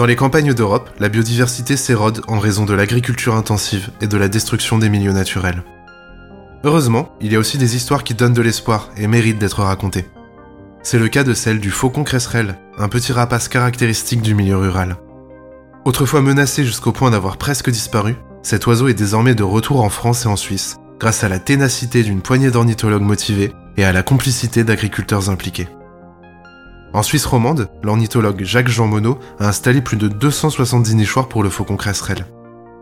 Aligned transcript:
Dans 0.00 0.06
les 0.06 0.16
campagnes 0.16 0.54
d'Europe, 0.54 0.88
la 0.98 1.10
biodiversité 1.10 1.76
s'érode 1.76 2.22
en 2.26 2.38
raison 2.38 2.64
de 2.64 2.72
l'agriculture 2.72 3.34
intensive 3.34 3.90
et 4.00 4.06
de 4.06 4.16
la 4.16 4.28
destruction 4.28 4.78
des 4.78 4.88
milieux 4.88 5.12
naturels. 5.12 5.62
Heureusement, 6.64 7.14
il 7.20 7.30
y 7.30 7.36
a 7.36 7.38
aussi 7.38 7.58
des 7.58 7.76
histoires 7.76 8.02
qui 8.02 8.14
donnent 8.14 8.32
de 8.32 8.40
l'espoir 8.40 8.88
et 8.96 9.06
méritent 9.06 9.38
d'être 9.38 9.62
racontées. 9.62 10.06
C'est 10.82 10.98
le 10.98 11.08
cas 11.08 11.22
de 11.22 11.34
celle 11.34 11.60
du 11.60 11.70
faucon 11.70 12.02
cresserelle, 12.02 12.56
un 12.78 12.88
petit 12.88 13.12
rapace 13.12 13.48
caractéristique 13.48 14.22
du 14.22 14.34
milieu 14.34 14.56
rural. 14.56 14.96
Autrefois 15.84 16.22
menacé 16.22 16.64
jusqu'au 16.64 16.92
point 16.92 17.10
d'avoir 17.10 17.36
presque 17.36 17.68
disparu, 17.68 18.16
cet 18.42 18.66
oiseau 18.66 18.88
est 18.88 18.94
désormais 18.94 19.34
de 19.34 19.42
retour 19.42 19.82
en 19.82 19.90
France 19.90 20.24
et 20.24 20.28
en 20.28 20.36
Suisse, 20.36 20.78
grâce 20.98 21.24
à 21.24 21.28
la 21.28 21.38
ténacité 21.38 22.02
d'une 22.02 22.22
poignée 22.22 22.50
d'ornithologues 22.50 23.02
motivés 23.02 23.52
et 23.76 23.84
à 23.84 23.92
la 23.92 24.02
complicité 24.02 24.64
d'agriculteurs 24.64 25.28
impliqués. 25.28 25.68
En 26.92 27.02
Suisse 27.02 27.26
romande, 27.26 27.68
l'ornithologue 27.82 28.42
Jacques-Jean 28.42 28.88
Monod 28.88 29.18
a 29.38 29.48
installé 29.48 29.80
plus 29.80 29.96
de 29.96 30.08
270 30.08 30.96
nichoirs 30.96 31.28
pour 31.28 31.42
le 31.42 31.50
faucon 31.50 31.76
cresserelle. 31.76 32.26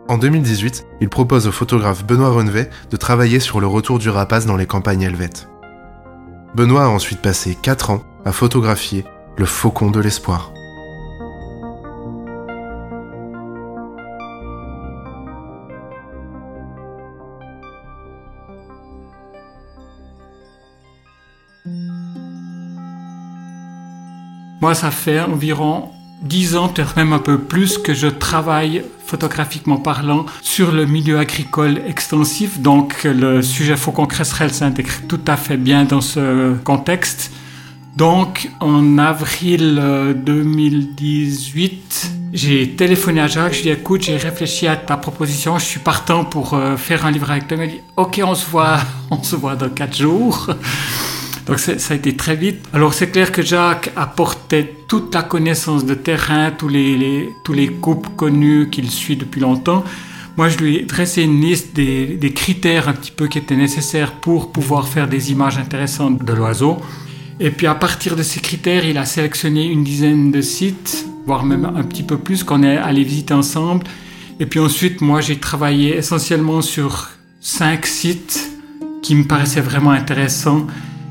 En 0.09 0.17
2018, 0.17 0.87
il 1.03 1.11
propose 1.11 1.47
au 1.47 1.53
photographe 1.53 2.07
Benoît 2.07 2.31
Renevet 2.31 2.71
de 2.91 2.97
travailler 2.97 3.41
sur 3.41 3.61
le 3.61 3.67
retour 3.67 3.99
du 3.99 4.09
rapace 4.09 4.47
dans 4.47 4.57
les 4.57 4.67
campagnes 4.67 5.03
helvètes. 5.03 5.49
Benoît 6.55 6.85
a 6.85 6.89
ensuite 6.89 7.21
passé 7.21 7.59
4 7.61 7.91
ans 7.91 8.03
à 8.25 8.33
photographier 8.33 9.05
le 9.37 9.45
faucon 9.45 9.91
de 9.91 10.01
l'espoir. 10.01 10.53
Moi, 24.61 24.75
ça 24.75 24.91
fait 24.91 25.21
environ 25.21 25.91
10 26.23 26.57
ans, 26.57 26.69
peut-être 26.69 26.97
même 26.97 27.13
un 27.13 27.19
peu 27.19 27.39
plus, 27.39 27.79
que 27.79 27.95
je 27.95 28.09
travaille 28.09 28.83
photographiquement 29.07 29.77
parlant 29.77 30.27
sur 30.43 30.73
le 30.73 30.85
milieu 30.85 31.19
agricole 31.19 31.81
extensif. 31.87 32.61
Donc 32.61 33.05
le 33.05 33.41
sujet 33.43 33.77
faucon 33.77 34.07
cresserelle 34.07 34.53
s'intègre 34.53 34.91
tout 35.09 35.21
à 35.27 35.37
fait 35.37 35.57
bien 35.57 35.85
dans 35.85 36.01
ce 36.01 36.55
contexte. 36.65 37.31
Donc 37.97 38.51
en 38.61 38.99
avril 38.99 39.83
2018, 40.17 42.11
euh, 42.13 42.29
j'ai 42.33 42.71
téléphoné 42.71 43.21
à 43.21 43.27
Jacques, 43.27 43.55
je 43.55 43.63
lui 43.63 43.71
ai 43.71 43.75
dit 43.75 43.81
écoute, 43.81 44.03
j'ai 44.03 44.17
réfléchi 44.17 44.69
à 44.69 44.77
ta 44.77 44.97
proposition, 44.97 45.59
je 45.59 45.65
suis 45.65 45.81
partant 45.81 46.25
pour 46.25 46.55
euh, 46.55 46.77
faire 46.77 47.07
un 47.07 47.11
livre 47.11 47.31
avec 47.31 47.49
toi. 47.49 47.57
Il 47.57 47.61
m'a 47.61 47.67
dit 47.67 47.81
ok, 47.97 48.21
on 48.25 48.35
se 48.35 48.49
voit, 48.49 48.79
on 49.11 49.23
se 49.23 49.37
voit 49.37 49.57
dans 49.57 49.69
4 49.69 49.97
jours. 49.97 50.51
Donc 51.49 51.59
ça 51.59 51.95
a 51.95 51.97
été 51.97 52.15
très 52.15 52.37
vite. 52.37 52.59
Alors 52.75 52.93
c'est 52.93 53.09
clair 53.11 53.33
que 53.33 53.41
Jacques 53.41 53.91
apportait 53.97 54.75
toute 54.87 55.15
la 55.15 55.23
connaissance 55.23 55.87
de 55.87 55.95
terrain, 55.95 56.51
tous 56.51 56.69
les, 56.69 57.31
tous 57.43 57.55
les 57.55 57.69
couples 57.69 58.11
connus 58.17 58.69
qu'il 58.71 58.91
suit 58.91 59.17
depuis 59.17 59.41
longtemps. 59.41 59.83
Moi, 60.37 60.51
je 60.51 60.59
lui 60.59 60.77
ai 60.77 60.83
dressé 60.85 61.23
une 61.23 61.41
liste 61.41 61.75
des, 61.75 62.07
des, 62.07 62.33
critères 62.33 62.89
un 62.89 62.93
petit 62.93 63.11
peu 63.11 63.27
qui 63.27 63.39
étaient 63.39 63.57
nécessaires 63.57 64.13
pour 64.13 64.53
pouvoir 64.53 64.87
faire 64.87 65.09
des 65.09 65.33
images 65.33 65.59
intéressantes 65.59 66.23
de 66.25 66.33
l'oiseau. 66.33 66.77
Et 67.41 67.51
puis 67.51 67.67
à 67.67 67.75
partir 67.75 68.15
de 68.15 68.23
ces 68.23 68.41
critères, 68.41 68.85
il 68.85 68.99
a 68.99 69.05
sélectionné 69.05 69.65
une 69.67 69.83
dizaine 69.83 70.31
de 70.31 70.41
sites, 70.41 71.07
voire 71.27 71.45
même 71.45 71.65
un 71.65 71.83
petit 71.83 72.03
peu 72.03 72.19
plus, 72.19 72.45
qu'on 72.45 72.63
est 72.63 72.77
allé 72.77 73.05
visiter 73.05 73.35
ensemble. 73.35 73.85
Et 74.39 74.47
puis 74.47 74.61
ensuite, 74.61 75.01
moi, 75.01 75.21
j'ai 75.21 75.39
travaillé 75.39 75.97
essentiellement 75.97 76.61
sur 76.63 77.09
cinq 77.41 77.87
sites 77.87 78.51
qui 79.03 79.15
me 79.15 79.25
paraissaient 79.25 79.61
vraiment 79.61 79.91
intéressants 79.91 80.67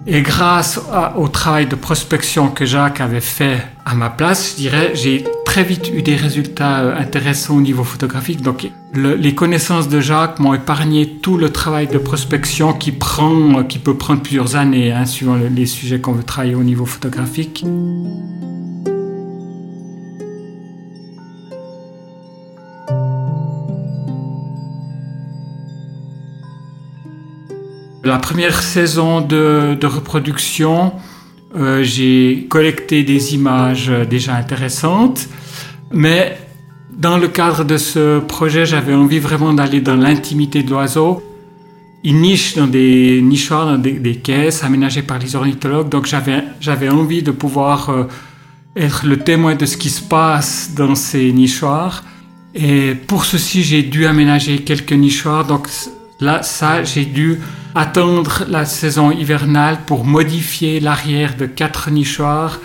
et 0.07 0.21
grâce 0.21 0.79
au 1.17 1.27
travail 1.27 1.67
de 1.67 1.75
prospection 1.75 2.47
que 2.49 2.65
Jacques 2.65 3.01
avait 3.01 3.19
fait 3.19 3.57
à 3.85 3.93
ma 3.93 4.09
place, 4.09 4.51
je 4.51 4.55
dirais, 4.55 4.91
j'ai 4.93 5.25
très 5.45 5.63
vite 5.63 5.91
eu 5.93 6.01
des 6.01 6.15
résultats 6.15 6.79
euh, 6.79 6.97
intéressants 6.97 7.57
au 7.57 7.61
niveau 7.61 7.83
photographique. 7.83 8.41
Donc, 8.41 8.69
les 8.93 9.35
connaissances 9.35 9.89
de 9.89 9.99
Jacques 9.99 10.39
m'ont 10.39 10.53
épargné 10.53 11.07
tout 11.21 11.37
le 11.37 11.49
travail 11.49 11.87
de 11.87 11.97
prospection 11.97 12.73
qui 12.73 12.91
prend, 12.91 13.63
qui 13.63 13.79
peut 13.79 13.95
prendre 13.95 14.21
plusieurs 14.21 14.55
années, 14.55 14.91
hein, 14.91 15.05
suivant 15.05 15.35
les 15.35 15.65
sujets 15.65 15.99
qu'on 15.99 16.13
veut 16.13 16.23
travailler 16.23 16.55
au 16.55 16.63
niveau 16.63 16.85
photographique. 16.85 17.65
La 28.07 28.19
première 28.19 28.63
saison 28.63 29.19
de, 29.19 29.85
reproduction, 29.85 30.93
euh, 31.57 31.83
j'ai 31.83 32.47
collecté 32.49 33.03
des 33.03 33.35
images 33.35 33.91
déjà 34.09 34.33
intéressantes, 34.35 35.27
mais 35.91 36.37
dans 36.97 37.17
le 37.17 37.27
cadre 37.27 37.65
de 37.65 37.75
ce 37.75 38.19
projet, 38.19 38.65
j'avais 38.65 38.93
envie 38.93 39.19
vraiment 39.19 39.51
d'aller 39.51 39.81
dans 39.81 39.97
l'intimité 39.97 40.63
de 40.63 40.69
l'oiseau. 40.69 41.21
Il 42.05 42.21
niche 42.21 42.55
dans 42.55 42.67
des 42.67 43.21
nichoirs, 43.21 43.65
dans 43.65 43.77
des, 43.77 44.15
caisses 44.15 44.63
aménagées 44.63 45.01
par 45.01 45.19
les 45.19 45.35
ornithologues, 45.35 45.89
donc 45.89 46.07
j'avais 46.07 46.89
envie 46.89 47.23
de 47.23 47.31
pouvoir 47.31 47.89
euh, 47.89 48.03
être 48.77 49.05
le 49.05 49.17
témoin 49.17 49.55
de 49.55 49.65
ce 49.65 49.75
qui 49.75 49.89
se 49.89 50.01
passe 50.01 50.71
dans 50.77 50.95
ces 50.95 51.33
nichoirs. 51.33 52.05
Et 52.55 52.95
pour 52.95 53.25
ceci, 53.25 53.63
j'ai 53.63 53.83
dû 53.83 54.05
aménager 54.05 54.59
quelques 54.59 54.93
nichoirs, 54.93 55.45
donc 55.45 55.67
Là, 56.19 56.41
ça, 56.41 56.83
j'ai 56.83 57.05
dû 57.05 57.39
attendre 57.75 58.43
la 58.47 58.65
saison 58.65 59.11
hivernale 59.11 59.79
pour 59.85 60.03
modifier 60.03 60.79
l'arrière 60.79 61.35
de 61.37 61.45
quatre 61.45 61.91
nichoirs. 61.91 62.59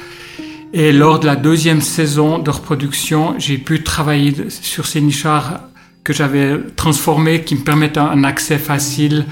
Et 0.72 0.90
lors 0.90 1.20
de 1.20 1.26
la 1.26 1.36
deuxième 1.36 1.82
saison 1.82 2.38
de 2.38 2.48
reproduction, 2.48 3.34
j'ai 3.38 3.58
pu 3.58 3.82
travailler 3.82 4.34
sur 4.48 4.86
ces 4.86 5.02
nichoirs 5.02 5.60
que 6.02 6.14
j'avais 6.14 6.58
transformés, 6.76 7.42
qui 7.42 7.54
me 7.54 7.60
permettent 7.60 7.98
un 7.98 8.24
accès 8.24 8.58
facile 8.58 9.26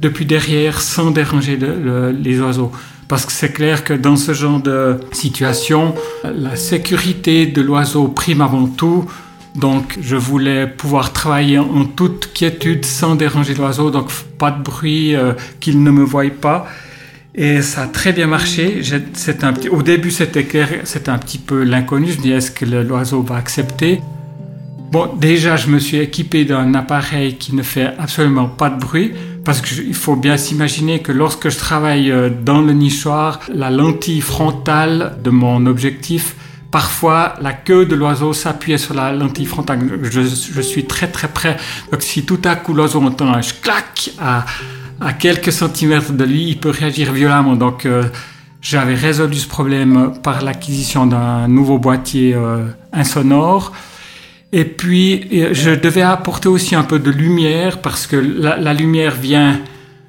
depuis 0.00 0.26
derrière 0.26 0.80
sans 0.80 1.10
déranger 1.10 1.58
les 2.12 2.40
oiseaux. 2.40 2.70
Parce 3.08 3.26
que 3.26 3.32
c'est 3.32 3.52
clair 3.52 3.82
que 3.82 3.94
dans 3.94 4.16
ce 4.16 4.32
genre 4.32 4.60
de 4.60 5.00
situation, 5.12 5.94
la 6.24 6.54
sécurité 6.54 7.46
de 7.46 7.62
l'oiseau 7.62 8.08
prime 8.08 8.40
avant 8.40 8.66
tout. 8.66 9.06
Donc 9.56 9.98
je 10.00 10.16
voulais 10.16 10.66
pouvoir 10.66 11.12
travailler 11.12 11.58
en 11.58 11.84
toute 11.84 12.30
quiétude 12.34 12.84
sans 12.84 13.14
déranger 13.14 13.54
l'oiseau, 13.54 13.90
donc 13.90 14.10
pas 14.38 14.50
de 14.50 14.62
bruit, 14.62 15.14
euh, 15.14 15.32
qu'il 15.60 15.82
ne 15.82 15.90
me 15.90 16.04
voie 16.04 16.24
pas. 16.30 16.66
Et 17.34 17.60
ça 17.62 17.82
a 17.82 17.86
très 17.86 18.12
bien 18.12 18.26
marché. 18.26 18.80
Au 19.70 19.82
début, 19.82 20.10
c'était 20.10 20.46
c'était 20.84 21.10
un 21.10 21.18
petit 21.18 21.38
peu 21.38 21.64
l'inconnu. 21.64 22.08
Je 22.10 22.16
me 22.18 22.22
dis, 22.22 22.32
est-ce 22.32 22.50
que 22.50 22.64
l'oiseau 22.64 23.22
va 23.22 23.36
accepter? 23.36 24.00
Bon, 24.90 25.10
déjà, 25.20 25.56
je 25.56 25.68
me 25.68 25.78
suis 25.78 25.98
équipé 25.98 26.44
d'un 26.44 26.72
appareil 26.74 27.36
qui 27.36 27.54
ne 27.54 27.62
fait 27.62 27.92
absolument 27.98 28.46
pas 28.46 28.70
de 28.70 28.80
bruit, 28.80 29.12
parce 29.44 29.60
qu'il 29.60 29.94
faut 29.94 30.16
bien 30.16 30.36
s'imaginer 30.36 31.00
que 31.00 31.12
lorsque 31.12 31.50
je 31.50 31.58
travaille 31.58 32.10
euh, 32.10 32.30
dans 32.30 32.62
le 32.62 32.72
nichoir, 32.72 33.40
la 33.52 33.70
lentille 33.70 34.20
frontale 34.20 35.16
de 35.22 35.30
mon 35.30 35.66
objectif 35.66 36.36
Parfois, 36.76 37.36
la 37.40 37.54
queue 37.54 37.86
de 37.86 37.94
l'oiseau 37.94 38.34
s'appuyait 38.34 38.76
sur 38.76 38.92
la 38.92 39.10
lentille 39.10 39.46
frontale. 39.46 39.80
Je, 40.02 40.60
suis 40.60 40.84
très 40.84 41.06
très 41.06 41.28
près. 41.28 41.56
Donc 41.90 42.02
si 42.02 42.26
tout 42.26 42.42
à 42.44 42.54
coup 42.54 42.74
l'oiseau 42.74 43.00
entend 43.00 43.32
un 43.32 43.40
clac 43.62 44.10
à, 44.20 44.44
à, 45.00 45.14
quelques 45.14 45.52
centimètres 45.52 46.12
de 46.12 46.24
lui, 46.24 46.50
il 46.50 46.58
peut 46.58 46.68
réagir 46.68 47.14
violemment. 47.14 47.56
Donc 47.56 47.86
euh, 47.86 48.02
j'avais 48.60 48.94
résolu 48.94 49.36
ce 49.36 49.48
problème 49.48 50.12
par 50.22 50.44
l'acquisition 50.44 51.06
d'un 51.06 51.48
nouveau 51.48 51.78
boîtier 51.78 52.34
euh, 52.34 52.66
insonore. 52.92 53.72
Et 54.52 54.66
puis, 54.66 55.28
euh, 55.32 55.54
je 55.54 55.70
devais 55.70 56.02
apporter 56.02 56.50
aussi 56.50 56.74
un 56.74 56.84
peu 56.84 56.98
de 56.98 57.10
lumière 57.10 57.80
parce 57.80 58.06
que 58.06 58.16
la, 58.16 58.58
la 58.58 58.74
lumière 58.74 59.14
vient 59.14 59.60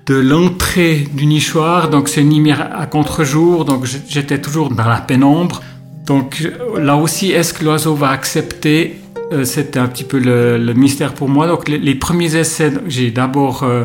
de 0.05 0.15
l'entrée 0.15 1.07
du 1.13 1.27
nichoir, 1.27 1.89
donc 1.89 2.09
c'est 2.09 2.23
une 2.23 2.33
lumière 2.33 2.71
à 2.77 2.87
contre-jour, 2.87 3.63
donc 3.63 3.85
j'étais 4.09 4.41
toujours 4.41 4.69
dans 4.69 4.89
la 4.89 4.99
pénombre. 4.99 5.61
Donc 6.07 6.41
là 6.77 6.95
aussi, 6.95 7.31
est-ce 7.31 7.53
que 7.53 7.65
l'oiseau 7.65 7.93
va 7.93 8.09
accepter 8.09 8.95
euh, 9.33 9.43
C'était 9.43 9.77
un 9.77 9.87
petit 9.87 10.05
peu 10.05 10.17
le, 10.17 10.73
mystère 10.73 11.13
pour 11.13 11.29
moi. 11.29 11.47
Donc 11.47 11.67
les, 11.67 11.95
premiers 11.95 12.35
essais, 12.35 12.71
j'ai 12.87 13.11
d'abord 13.11 13.63
euh, 13.63 13.83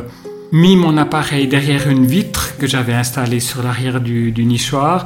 mis 0.52 0.76
mon 0.76 0.96
appareil 0.96 1.48
derrière 1.48 1.88
une 1.88 2.06
vitre 2.06 2.56
que 2.58 2.68
j'avais 2.68 2.94
installée 2.94 3.40
sur 3.40 3.62
l'arrière 3.62 4.00
du, 4.00 4.30
du 4.30 4.44
nichoir. 4.44 5.04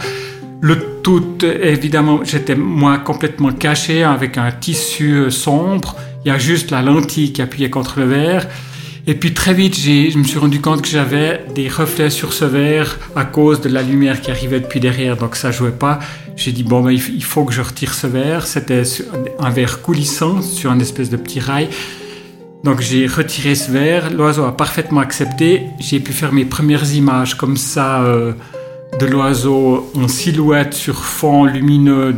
Le 0.61 1.01
tout, 1.03 1.39
évidemment, 1.43 2.21
j'étais 2.23 2.55
moi 2.55 2.99
complètement 2.99 3.53
caché 3.53 4.03
avec 4.03 4.37
un 4.37 4.51
tissu 4.53 5.31
sombre. 5.31 5.97
Il 6.25 6.29
y 6.29 6.31
a 6.31 6.39
juste 6.39 6.71
la 6.71 6.83
lentille 6.83 7.33
qui 7.33 7.41
appuyait 7.41 7.71
contre 7.71 8.01
le 8.01 8.07
verre. 8.07 8.47
Et 9.09 9.15
puis 9.15 9.33
très 9.33 9.55
vite, 9.55 9.79
je 9.79 10.19
me 10.19 10.25
suis 10.25 10.39
rendu 10.39 10.61
compte 10.61 10.83
que 10.83 10.89
j'avais 10.89 11.45
des 11.55 11.69
reflets 11.69 12.11
sur 12.11 12.33
ce 12.33 12.45
verre 12.45 12.99
à 13.15 13.25
cause 13.25 13.61
de 13.61 13.69
la 13.69 13.83
lumière 13.83 14.21
qui 14.21 14.33
arrivait 14.33 14.59
depuis 14.59 14.81
derrière, 14.81 15.17
donc 15.17 15.37
ça 15.37 15.53
jouait 15.53 15.71
pas. 15.71 16.01
J'ai 16.35 16.51
dit 16.51 16.65
bon, 16.65 16.83
ben, 16.83 16.91
il 16.91 17.23
faut 17.23 17.45
que 17.45 17.53
je 17.53 17.63
retire 17.63 17.95
ce 17.95 18.09
verre. 18.09 18.47
C'était 18.47 18.83
un 19.39 19.51
verre 19.51 19.81
coulissant 19.81 20.43
sur 20.43 20.73
un 20.73 20.81
espèce 20.81 21.09
de 21.09 21.17
petit 21.17 21.39
rail. 21.39 21.69
Donc 22.65 22.81
j'ai 22.81 23.07
retiré 23.07 23.55
ce 23.55 23.71
verre. 23.71 24.11
L'oiseau 24.11 24.43
a 24.43 24.57
parfaitement 24.57 25.01
accepté. 25.01 25.63
J'ai 25.79 26.01
pu 26.01 26.13
faire 26.13 26.33
mes 26.33 26.45
premières 26.45 26.93
images 26.93 27.37
comme 27.37 27.57
ça 27.57 28.03
euh, 28.03 28.33
de 28.99 29.07
l'oiseau 29.07 29.89
en 29.95 30.09
silhouette 30.09 30.75
sur 30.75 31.05
fond 31.05 31.45
lumineux. 31.45 32.13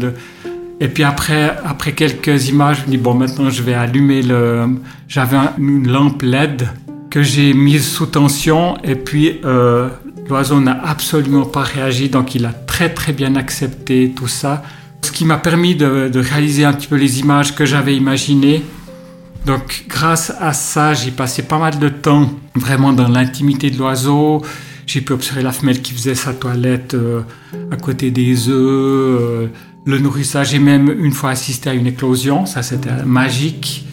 Et 0.80 0.88
puis 0.88 1.02
après, 1.02 1.56
après 1.64 1.92
quelques 1.92 2.48
images, 2.48 2.82
je 2.82 2.86
me 2.86 2.90
dis, 2.90 2.98
bon, 2.98 3.14
maintenant 3.14 3.50
je 3.50 3.62
vais 3.62 3.74
allumer 3.74 4.22
le... 4.22 4.66
J'avais 5.08 5.36
une 5.58 5.88
lampe 5.88 6.22
LED 6.22 6.68
que 7.10 7.22
j'ai 7.22 7.54
mise 7.54 7.86
sous 7.86 8.06
tension 8.06 8.76
et 8.84 8.94
puis 8.94 9.40
euh, 9.44 9.88
l'oiseau 10.28 10.60
n'a 10.60 10.78
absolument 10.84 11.46
pas 11.46 11.62
réagi, 11.62 12.08
donc 12.08 12.34
il 12.34 12.44
a 12.44 12.52
très 12.52 12.92
très 12.92 13.12
bien 13.12 13.34
accepté 13.34 14.12
tout 14.14 14.28
ça. 14.28 14.62
Ce 15.02 15.10
qui 15.10 15.24
m'a 15.24 15.38
permis 15.38 15.74
de, 15.74 16.10
réaliser 16.18 16.64
un 16.64 16.72
petit 16.72 16.86
peu 16.86 16.96
les 16.96 17.20
images 17.20 17.54
que 17.54 17.64
j'avais 17.64 17.96
imaginées. 17.96 18.62
Donc 19.46 19.84
grâce 19.88 20.32
à 20.38 20.52
ça, 20.52 20.94
j'ai 20.94 21.10
passé 21.10 21.42
pas 21.42 21.58
mal 21.58 21.78
de 21.78 21.88
temps 21.88 22.30
vraiment 22.54 22.92
dans 22.92 23.08
l'intimité 23.08 23.70
de 23.70 23.78
l'oiseau. 23.78 24.42
J'ai 24.86 25.00
pu 25.00 25.12
observer 25.12 25.42
la 25.42 25.52
femelle 25.52 25.82
qui 25.82 25.92
faisait 25.92 26.14
sa 26.14 26.32
toilette 26.34 26.94
euh, 26.94 27.20
à 27.70 27.76
côté 27.76 28.10
des 28.10 28.48
œufs. 28.48 29.20
Euh, 29.20 29.46
le 29.88 29.98
nourrissage. 29.98 30.50
J'ai 30.50 30.58
même 30.58 30.94
une 31.02 31.12
fois 31.12 31.30
assisté 31.30 31.70
à 31.70 31.74
une 31.74 31.86
éclosion, 31.86 32.44
ça 32.44 32.62
c'était 32.62 33.04
magique. 33.04 33.86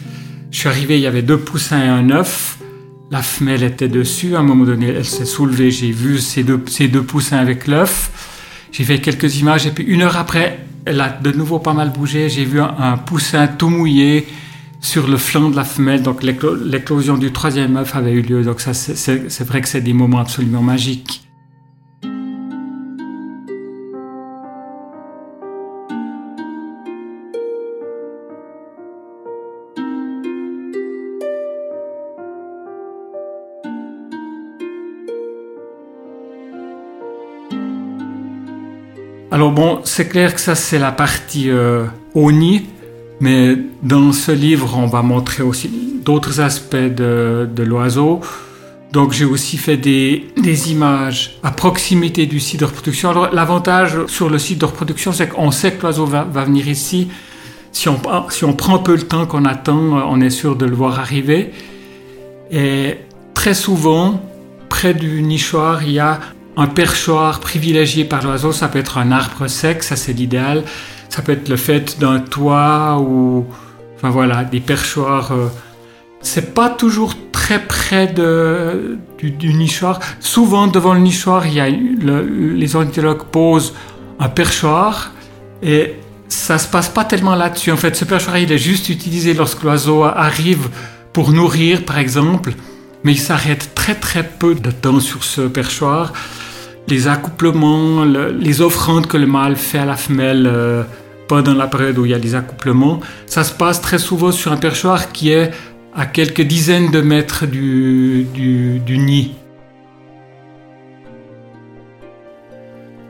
Je 0.50 0.58
suis 0.58 0.68
arrivé, 0.68 0.96
il 0.96 1.00
y 1.00 1.06
avait 1.06 1.22
deux 1.22 1.38
poussins 1.38 1.82
et 1.82 1.88
un 1.88 2.10
œuf. 2.10 2.58
La 3.10 3.22
femelle 3.22 3.62
était 3.62 3.88
dessus. 3.88 4.36
À 4.36 4.40
un 4.40 4.42
moment 4.42 4.64
donné, 4.64 4.88
elle 4.88 5.04
s'est 5.04 5.24
soulevée. 5.24 5.70
J'ai 5.70 5.92
vu 5.92 6.18
ces 6.18 6.42
deux, 6.42 6.62
ces 6.66 6.88
deux 6.88 7.02
poussins 7.02 7.38
avec 7.38 7.66
l'œuf. 7.66 8.10
J'ai 8.72 8.84
fait 8.84 9.00
quelques 9.00 9.38
images 9.38 9.66
et 9.66 9.70
puis 9.70 9.84
une 9.84 10.02
heure 10.02 10.16
après, 10.16 10.58
elle 10.84 11.00
a 11.00 11.08
de 11.08 11.32
nouveau 11.32 11.60
pas 11.60 11.72
mal 11.72 11.90
bougé. 11.90 12.28
J'ai 12.28 12.44
vu 12.44 12.60
un, 12.60 12.98
poussin 12.98 13.46
tout 13.46 13.70
mouillé 13.70 14.26
sur 14.80 15.08
le 15.08 15.16
flanc 15.16 15.48
de 15.48 15.56
la 15.56 15.64
femelle. 15.64 16.02
Donc 16.02 16.22
l'éclosion 16.22 17.16
du 17.16 17.32
troisième 17.32 17.76
œuf 17.76 17.96
avait 17.96 18.12
eu 18.12 18.20
lieu. 18.20 18.42
Donc 18.42 18.60
ça, 18.60 18.74
c'est 18.74 19.44
vrai 19.44 19.62
que 19.62 19.68
c'est 19.68 19.80
des 19.80 19.94
moments 19.94 20.20
absolument 20.20 20.62
magiques. 20.62 21.25
Alors 39.36 39.52
bon, 39.52 39.80
c'est 39.84 40.08
clair 40.08 40.34
que 40.34 40.40
ça 40.40 40.54
c'est 40.54 40.78
la 40.78 40.92
partie 40.92 41.50
euh, 41.50 41.84
nid, 42.14 42.62
mais 43.20 43.54
dans 43.82 44.10
ce 44.12 44.32
livre 44.32 44.78
on 44.78 44.86
va 44.86 45.02
montrer 45.02 45.42
aussi 45.42 45.70
d'autres 46.02 46.40
aspects 46.40 46.74
de, 46.74 47.62
l'oiseau. 47.62 48.22
Donc 48.92 49.12
j'ai 49.12 49.26
aussi 49.26 49.58
fait 49.58 49.76
des, 49.76 50.24
images 50.70 51.38
à 51.42 51.50
proximité 51.50 52.24
du 52.24 52.40
site 52.40 52.60
de 52.60 52.64
reproduction. 52.64 53.10
Alors 53.10 53.28
l'avantage 53.30 54.06
sur 54.06 54.30
le 54.30 54.38
site 54.38 54.62
de 54.62 54.64
reproduction 54.64 55.12
c'est 55.12 55.28
qu'on 55.28 55.50
sait 55.50 55.72
que 55.72 55.82
l'oiseau 55.82 56.06
va, 56.06 56.24
venir 56.24 56.66
ici. 56.66 57.08
Si 57.72 57.90
on, 57.90 58.00
si 58.30 58.46
on 58.46 58.54
prend 58.54 58.78
peu 58.78 58.94
le 58.94 59.02
temps 59.02 59.26
qu'on 59.26 59.44
attend, 59.44 59.76
on 59.76 60.18
est 60.22 60.30
sûr 60.30 60.56
de 60.56 60.64
le 60.64 60.74
voir 60.74 60.98
arriver. 60.98 61.50
Et 62.50 63.00
très 63.34 63.52
souvent, 63.52 64.18
près 64.70 64.94
du 64.94 65.20
nichoir, 65.20 65.82
il 65.82 65.92
y 65.92 65.98
a 65.98 66.20
un 66.56 66.66
perchoir 66.66 67.40
privilégié 67.40 68.04
par 68.04 68.22
l'oiseau, 68.22 68.52
ça 68.52 68.68
peut 68.68 68.78
être 68.78 68.98
un 68.98 69.12
arbre 69.12 69.46
sec, 69.46 69.82
ça 69.82 69.96
c'est 69.96 70.12
l'idéal. 70.12 70.64
Ça 71.08 71.22
peut 71.22 71.32
être 71.32 71.48
le 71.48 71.56
fait 71.56 71.98
d'un 72.00 72.18
toit 72.18 72.98
ou, 73.00 73.46
enfin 73.96 74.10
voilà, 74.10 74.44
des 74.44 74.60
perchoirs. 74.60 75.32
Euh, 75.32 75.48
c'est 76.20 76.54
pas 76.54 76.70
toujours 76.70 77.14
très 77.30 77.60
près 77.60 78.08
de, 78.08 78.98
du, 79.18 79.54
nichoir. 79.54 80.00
Souvent 80.18 80.66
devant 80.66 80.94
le 80.94 81.00
nichoir, 81.00 81.46
il 81.46 81.54
y 81.54 81.60
a 81.60 81.68
les 81.68 82.74
ornithologues 82.74 83.24
posent 83.30 83.74
un 84.18 84.28
perchoir 84.28 85.12
et 85.62 85.94
ça 86.28 86.58
se 86.58 86.66
passe 86.66 86.88
pas 86.88 87.04
tellement 87.04 87.36
là-dessus. 87.36 87.70
En 87.70 87.76
fait, 87.76 87.94
ce 87.94 88.04
perchoir, 88.04 88.38
il 88.38 88.50
est 88.50 88.58
juste 88.58 88.88
utilisé 88.88 89.34
lorsque 89.34 89.62
l'oiseau 89.62 90.04
arrive 90.04 90.68
pour 91.12 91.32
nourrir, 91.32 91.84
par 91.84 91.98
exemple, 91.98 92.54
mais 93.04 93.12
il 93.12 93.20
s'arrête 93.20 93.70
très 93.74 93.94
très 93.94 94.24
peu 94.24 94.54
de 94.54 94.70
temps 94.70 95.00
sur 95.00 95.22
ce 95.22 95.42
perchoir 95.42 96.12
les 96.88 97.08
accouplements, 97.08 98.04
les 98.04 98.60
offrandes 98.60 99.06
que 99.06 99.16
le 99.16 99.26
mâle 99.26 99.56
fait 99.56 99.78
à 99.78 99.84
la 99.84 99.96
femelle 99.96 100.48
euh, 100.50 100.82
pendant 101.28 101.54
la 101.54 101.66
période 101.66 101.98
où 101.98 102.04
il 102.04 102.12
y 102.12 102.14
a 102.14 102.18
des 102.18 102.34
accouplements, 102.34 103.00
ça 103.26 103.42
se 103.42 103.52
passe 103.52 103.80
très 103.80 103.98
souvent 103.98 104.30
sur 104.30 104.52
un 104.52 104.56
perchoir 104.56 105.12
qui 105.12 105.30
est 105.32 105.50
à 105.94 106.06
quelques 106.06 106.42
dizaines 106.42 106.90
de 106.90 107.00
mètres 107.00 107.46
du, 107.46 108.26
du, 108.34 108.98
nid. 108.98 109.32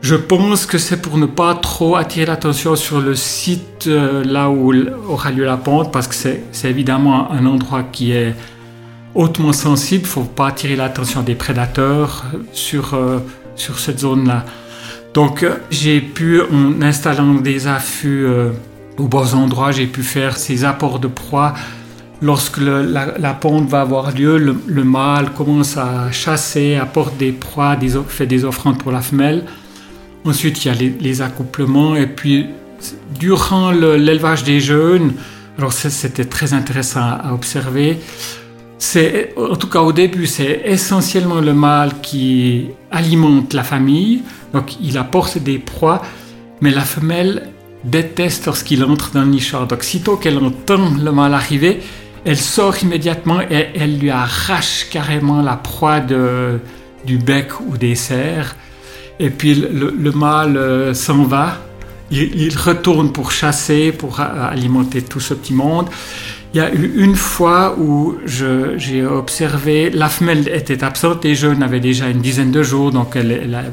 Je 0.01 0.15
pense 0.15 0.65
que 0.65 0.77
c'est 0.77 1.01
pour 1.01 1.17
ne 1.17 1.25
pas 1.25 1.53
trop 1.55 1.97
attirer 1.97 2.25
l'attention 2.25 2.77
sur 2.77 3.01
le 3.01 3.13
site 3.13 3.87
euh, 3.87 4.23
là 4.23 4.49
où 4.49 4.73
aura 5.09 5.31
lieu 5.31 5.43
la 5.43 5.57
pente, 5.57 5.91
parce 5.91 6.07
que 6.07 6.15
c'est 6.15 6.69
évidemment 6.69 7.29
un 7.31 7.45
endroit 7.45 7.83
qui 7.83 8.13
est 8.13 8.33
hautement 9.15 9.51
sensible. 9.51 10.03
Il 10.03 10.07
ne 10.07 10.11
faut 10.11 10.21
pas 10.21 10.47
attirer 10.47 10.77
l'attention 10.77 11.23
des 11.23 11.35
prédateurs 11.35 12.23
sur, 12.53 12.93
euh, 12.93 13.19
sur 13.57 13.79
cette 13.79 13.99
zone-là. 13.99 14.45
Donc 15.13 15.43
euh, 15.43 15.55
j'ai 15.71 15.99
pu, 15.99 16.41
en 16.41 16.81
installant 16.81 17.33
des 17.33 17.67
affûts 17.67 18.25
euh, 18.25 18.51
aux 18.97 19.07
bons 19.07 19.33
endroits, 19.33 19.71
j'ai 19.71 19.87
pu 19.87 20.03
faire 20.03 20.37
ces 20.37 20.63
apports 20.63 20.99
de 20.99 21.07
proie. 21.07 21.53
Lorsque 22.21 22.57
la, 22.57 23.33
ponte 23.35 23.69
va 23.69 23.81
avoir 23.81 24.11
lieu, 24.11 24.37
le, 24.39 24.83
mâle 24.83 25.33
commence 25.33 25.77
à 25.77 26.11
chasser, 26.11 26.75
apporte 26.75 27.15
des 27.17 27.31
proies, 27.31 27.77
fait 28.07 28.25
des 28.25 28.43
offrandes 28.43 28.79
pour 28.79 28.91
la 28.91 29.01
femelle. 29.01 29.43
Ensuite, 30.25 30.65
il 30.65 30.67
y 30.67 30.71
a 30.71 30.73
les, 30.99 31.21
accouplements. 31.21 31.95
Et 31.95 32.07
puis, 32.07 32.47
durant 33.19 33.69
l'élevage 33.69 34.43
des 34.43 34.59
jeunes, 34.59 35.13
alors 35.59 35.73
c'était 35.73 36.25
très 36.25 36.53
intéressant 36.55 37.01
à 37.01 37.33
observer, 37.33 37.99
en 39.37 39.55
tout 39.55 39.67
cas 39.67 39.81
au 39.81 39.91
début, 39.91 40.27
c'est 40.27 40.61
essentiellement 40.65 41.41
le 41.41 41.53
mâle 41.53 41.99
qui 42.01 42.67
alimente 42.91 43.53
la 43.53 43.63
famille, 43.63 44.21
donc 44.53 44.79
il 44.81 44.97
apporte 44.97 45.37
des 45.39 45.57
proies, 45.57 46.01
mais 46.61 46.71
la 46.71 46.81
femelle 46.81 47.49
déteste 47.83 48.45
lorsqu'il 48.45 48.83
entre 48.83 49.11
dans 49.11 49.21
le 49.21 49.27
nichoir. 49.27 49.67
Donc 49.67 49.83
sitôt 49.83 50.17
qu'elle 50.17 50.37
entend 50.37 50.91
le 51.03 51.11
mâle 51.11 51.33
arriver, 51.33 51.79
elle 52.25 52.37
sort 52.37 52.75
immédiatement 52.83 53.41
et 53.41 53.69
elle 53.75 53.97
lui 53.99 54.09
arrache 54.09 54.87
carrément 54.91 55.41
la 55.41 55.55
proie 55.55 55.99
du 55.99 57.17
bec 57.17 57.59
ou 57.61 57.77
des 57.77 57.95
serres. 57.95 58.55
Et 59.19 59.31
puis 59.31 59.55
le, 59.55 60.11
mâle 60.11 60.57
euh, 60.57 60.93
s'en 60.93 61.23
va, 61.23 61.57
il, 62.11 62.39
il, 62.39 62.55
retourne 62.55 63.11
pour 63.11 63.31
chasser, 63.31 63.91
pour 63.91 64.19
alimenter 64.19 65.01
tout 65.01 65.19
ce 65.19 65.33
petit 65.33 65.53
monde. 65.53 65.87
Il 66.57 66.61
y 66.61 66.63
a 66.63 66.73
eu 66.73 66.91
une 66.95 67.15
fois 67.15 67.77
où 67.77 68.15
j'ai 68.25 69.05
observé, 69.05 69.91
la 69.91 70.09
femelle 70.09 70.47
était 70.47 70.83
absente, 70.83 71.23
les 71.23 71.35
jeunes 71.35 71.61
avaient 71.61 71.79
déjà 71.79 72.09
une 72.09 72.19
dizaine 72.19 72.49
de 72.49 72.63
jours, 72.63 72.91
donc 72.91 73.15
elle, 73.15 73.63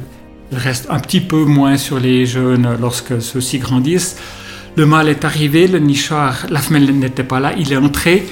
reste 0.52 0.88
un 0.90 0.98
petit 0.98 1.22
peu 1.22 1.46
moins 1.46 1.78
sur 1.78 1.98
les 1.98 2.26
jeunes 2.26 2.76
lorsque 2.78 3.22
ceux-ci 3.22 3.58
grandissent. 3.58 4.18
Le 4.76 4.84
mâle 4.84 5.08
est 5.08 5.24
arrivé, 5.24 5.66
le 5.66 5.78
nichoir, 5.78 6.44
la 6.50 6.60
femelle 6.60 6.94
n'était 6.98 7.24
pas 7.24 7.40
là, 7.40 7.54
il 7.56 7.72
est 7.72 7.78
entré, 7.78 8.26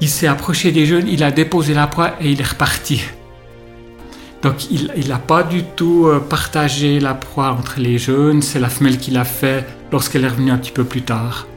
il 0.00 0.08
s'est 0.08 0.28
approché 0.28 0.70
des 0.70 0.86
jeunes, 0.86 1.08
il 1.08 1.24
a 1.24 1.32
déposé 1.32 1.74
la 1.74 1.88
proie 1.88 2.12
et 2.20 2.30
il 2.30 2.40
est 2.40 2.50
reparti. 2.50 3.02
Donc 4.40 4.70
il 4.70 5.08
n'a 5.08 5.18
pas 5.18 5.42
du 5.42 5.64
tout 5.64 6.06
euh, 6.06 6.20
partagé 6.20 7.00
la 7.00 7.14
proie 7.14 7.50
entre 7.58 7.80
les 7.80 7.98
jeunes, 7.98 8.40
c'est 8.40 8.60
la 8.60 8.68
femelle 8.68 8.98
qui 8.98 9.10
l'a 9.10 9.24
fait 9.24 9.66
lorsqu'elle 9.90 10.22
est 10.22 10.28
revenue 10.28 10.52
un 10.52 10.58
petit 10.58 10.70
peu 10.70 10.84
plus 10.84 11.02
tard. 11.02 11.48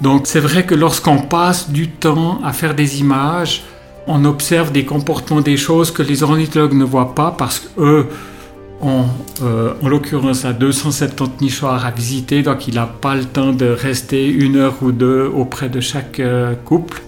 Donc 0.00 0.26
c'est 0.26 0.40
vrai 0.40 0.64
que 0.64 0.74
lorsqu'on 0.74 1.18
passe 1.18 1.70
du 1.70 1.88
temps 1.88 2.40
à 2.42 2.52
faire 2.52 2.74
des 2.74 3.00
images, 3.00 3.62
on 4.06 4.24
observe 4.24 4.72
des 4.72 4.84
comportements, 4.84 5.40
des 5.40 5.56
choses 5.56 5.90
que 5.90 6.02
les 6.02 6.22
ornithologues 6.22 6.72
ne 6.72 6.84
voient 6.84 7.14
pas 7.14 7.34
parce 7.36 7.60
qu'eux 7.60 8.06
ont, 8.80 9.04
euh, 9.42 9.74
en 9.82 9.88
l'occurrence, 9.88 10.46
à 10.46 10.54
270 10.54 11.44
nichoirs 11.44 11.84
à 11.84 11.90
visiter, 11.90 12.42
donc 12.42 12.66
il 12.66 12.74
n'a 12.76 12.86
pas 12.86 13.14
le 13.14 13.24
temps 13.24 13.52
de 13.52 13.66
rester 13.66 14.26
une 14.26 14.56
heure 14.56 14.76
ou 14.80 14.90
deux 14.90 15.30
auprès 15.34 15.68
de 15.68 15.80
chaque 15.80 16.18
euh, 16.18 16.54
couple. 16.54 17.02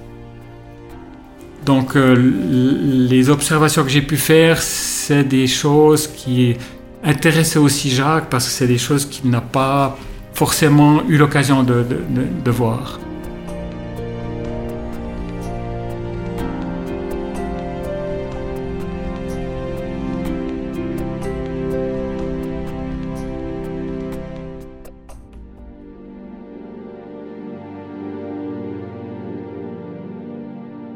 Donc 1.65 1.95
les 1.95 3.31
observations 3.31 3.85
que 3.85 3.89
j'ai 3.89 4.03
pu 4.03 4.17
faire, 4.17 4.61
c'est 4.61 5.23
des 5.23 5.47
choses 5.47 6.09
qui 6.09 6.57
intéressaient 7.05 7.61
aussi 7.61 7.89
Jacques 7.89 8.29
parce 8.29 8.47
que 8.47 8.51
c'est 8.51 8.67
des 8.67 8.79
choses 8.79 9.07
qu'il 9.07 9.31
n'a 9.31 9.41
pas 9.41 9.97
forcément 10.35 11.03
eu 11.09 11.17
l'occasion 11.17 11.62
de, 11.62 11.85
de 11.85 12.51
voir. 12.51 12.99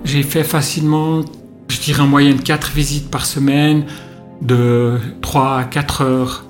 J'ai 0.06 0.22
fait 0.22 0.44
facilement, 0.44 1.22
je 1.68 1.80
dirais 1.80 2.00
en 2.00 2.06
moyenne 2.06 2.40
4 2.40 2.70
visites 2.70 3.10
par 3.10 3.26
semaine 3.26 3.84
de 4.40 4.98
3 5.20 5.58
à 5.58 5.64
4 5.64 6.02
heures. 6.02 6.44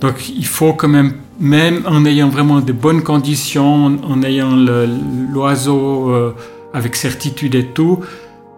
Donc 0.00 0.28
il 0.28 0.44
faut 0.44 0.74
quand 0.74 0.88
même, 0.88 1.14
même 1.38 1.82
en 1.86 2.04
ayant 2.04 2.28
vraiment 2.28 2.60
de 2.60 2.72
bonnes 2.72 3.02
conditions, 3.02 3.98
en 4.02 4.22
ayant 4.22 4.56
l'oiseau 5.32 6.10
euh, 6.10 6.34
avec 6.74 6.96
certitude 6.96 7.54
et 7.54 7.66
tout, 7.66 8.00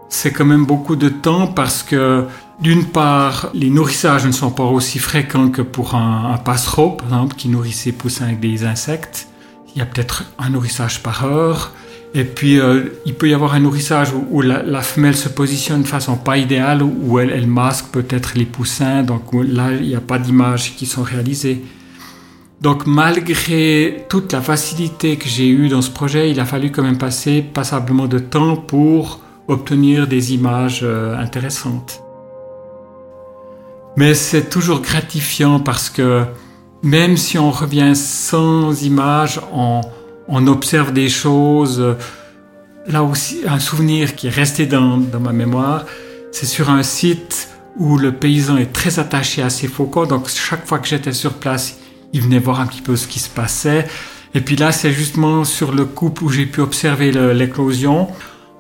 c'est 0.09 0.33
quand 0.33 0.45
même 0.45 0.65
beaucoup 0.65 0.97
de 0.97 1.09
temps 1.09 1.47
parce 1.47 1.83
que 1.83 2.25
d'une 2.61 2.85
part, 2.85 3.51
les 3.55 3.71
nourrissages 3.71 4.27
ne 4.27 4.33
sont 4.33 4.51
pas 4.51 4.65
aussi 4.65 4.99
fréquents 4.99 5.49
que 5.49 5.63
pour 5.63 5.95
un, 5.95 6.33
un 6.35 6.39
passereau, 6.39 6.91
par 6.91 7.07
exemple, 7.09 7.37
qui 7.37 7.49
nourrit 7.49 7.73
ses 7.73 7.93
poussins 7.93 8.27
avec 8.27 8.41
des 8.41 8.65
insectes. 8.65 9.29
Il 9.75 9.79
y 9.79 9.83
a 9.83 9.87
peut-être 9.87 10.25
un 10.39 10.51
nourrissage 10.51 11.03
par 11.03 11.25
heure. 11.25 11.73
Et 12.13 12.25
puis, 12.25 12.59
euh, 12.59 12.85
il 13.07 13.15
peut 13.15 13.29
y 13.29 13.35
avoir 13.35 13.55
un 13.55 13.61
nourrissage 13.61 14.09
où, 14.31 14.43
la, 14.43 14.83
femelle 14.83 15.17
se 15.17 15.29
positionne 15.29 15.83
de 15.83 15.87
façon 15.87 16.17
pas 16.17 16.39
idéale, 16.39 16.83
où 16.83 17.19
elle, 17.21 17.47
masque 17.47 17.87
peut-être 17.93 18.33
les 18.35 18.47
poussins, 18.47 19.03
donc 19.03 19.23
là, 19.33 19.73
il 19.73 19.87
n'y 19.87 19.95
a 19.95 20.01
pas 20.01 20.19
d'images 20.19 20.75
qui 20.75 20.87
sont 20.87 21.03
réalisées. 21.03 21.63
Donc, 22.61 22.87
malgré 22.87 24.05
toute 24.09 24.33
la 24.33 24.43
facilité 24.43 25.17
que 25.17 25.29
j'ai 25.29 25.49
eue 25.49 25.69
dans 25.69 25.83
ce 25.83 25.91
projet, 25.91 26.31
il 26.31 26.41
a 26.41 26.45
fallu 26.45 26.71
quand 26.71 26.83
même 26.83 26.99
passer 26.99 27.43
passablement 27.43 28.07
de 28.07 28.19
temps 28.19 28.57
pour 28.57 29.21
obtenir 29.49 30.07
des 30.07 30.35
images 30.35 30.81
euh, 30.83 31.17
intéressantes. 31.17 32.03
Mais 33.97 34.15
c'est 34.15 34.51
toujours 34.51 34.81
gratifiant 34.81 35.59
parce 35.59 35.91
que 35.91 36.25
même 36.83 37.17
si 37.17 37.39
on 37.39 37.51
revient 37.51 37.97
sans 37.97 38.83
images, 38.85 39.41
on 39.53 39.81
on 40.31 40.47
observe 40.47 40.93
des 40.93 41.09
choses. 41.09 41.85
Là 42.87 43.03
aussi, 43.03 43.41
un 43.47 43.59
souvenir 43.59 44.15
qui 44.15 44.29
est 44.29 44.31
resté 44.31 44.65
dans, 44.65 44.99
ma 45.21 45.33
mémoire, 45.33 45.85
c'est 46.33 46.47
sur 46.47 46.71
un 46.71 46.83
site 46.83 47.49
où 47.77 47.99
le 47.99 48.13
paysan 48.13 48.57
est 48.57 48.73
très 48.73 48.99
attaché 48.99 49.43
à 49.43 49.51
ses 49.51 49.69
faucons. 49.69 50.07
Donc 50.07 50.29
chaque 50.29 50.67
fois 50.67 50.79
que 50.79 50.89
j'étais 50.89 51.13
sur 51.13 51.35
place, 51.35 51.79
il 52.13 52.23
venait 52.23 52.39
voir 52.39 52.61
un 52.61 52.67
petit 52.67 52.83
peu 52.83 52.97
ce 52.97 53.07
qui 53.07 53.19
se 53.19 53.31
passait. 53.31 53.87
Et 54.35 54.41
puis 54.41 54.57
là, 54.57 54.73
c'est 54.73 54.93
justement 54.93 55.45
sur 55.45 55.73
le 55.73 55.85
couple 55.85 56.25
où 56.25 56.29
j'ai 56.29 56.47
pu 56.47 56.61
observer 56.61 57.11
l'éclosion. 57.35 58.09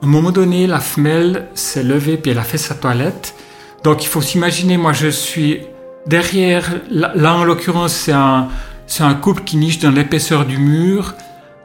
À 0.02 0.06
un 0.06 0.08
moment 0.08 0.32
donné, 0.32 0.66
la 0.66 0.80
femelle 0.80 1.48
s'est 1.54 1.82
levée 1.82 2.16
puis 2.16 2.30
elle 2.30 2.38
a 2.38 2.44
fait 2.44 2.58
sa 2.58 2.74
toilette. 2.74 3.34
Donc 3.82 4.04
il 4.04 4.08
faut 4.08 4.20
s'imaginer, 4.20 4.76
moi 4.76 4.92
je 4.92 5.08
suis 5.08 5.60
derrière, 6.06 6.70
là, 6.90 7.34
en 7.34 7.44
l'occurrence 7.44 7.94
c'est 7.94 8.12
un, 8.12 9.14
couple 9.14 9.44
qui 9.44 9.56
niche 9.56 9.78
dans 9.78 9.90
l'épaisseur 9.90 10.44
du 10.44 10.58
mur 10.58 11.14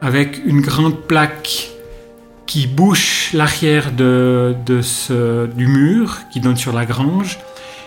avec 0.00 0.40
une 0.46 0.60
grande 0.60 1.00
plaque 1.02 1.70
qui 2.46 2.66
bouche 2.66 3.32
l'arrière 3.34 3.92
du 3.92 5.66
mur 5.66 6.18
qui 6.30 6.40
donne 6.40 6.56
sur 6.56 6.72
la 6.72 6.86
grange. 6.86 7.38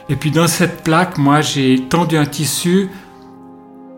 Et 0.09 0.15
puis 0.15 0.31
dans 0.31 0.47
cette 0.47 0.83
plaque, 0.83 1.17
moi 1.17 1.41
j'ai 1.41 1.79
tendu 1.89 2.17
un 2.17 2.25
tissu, 2.25 2.89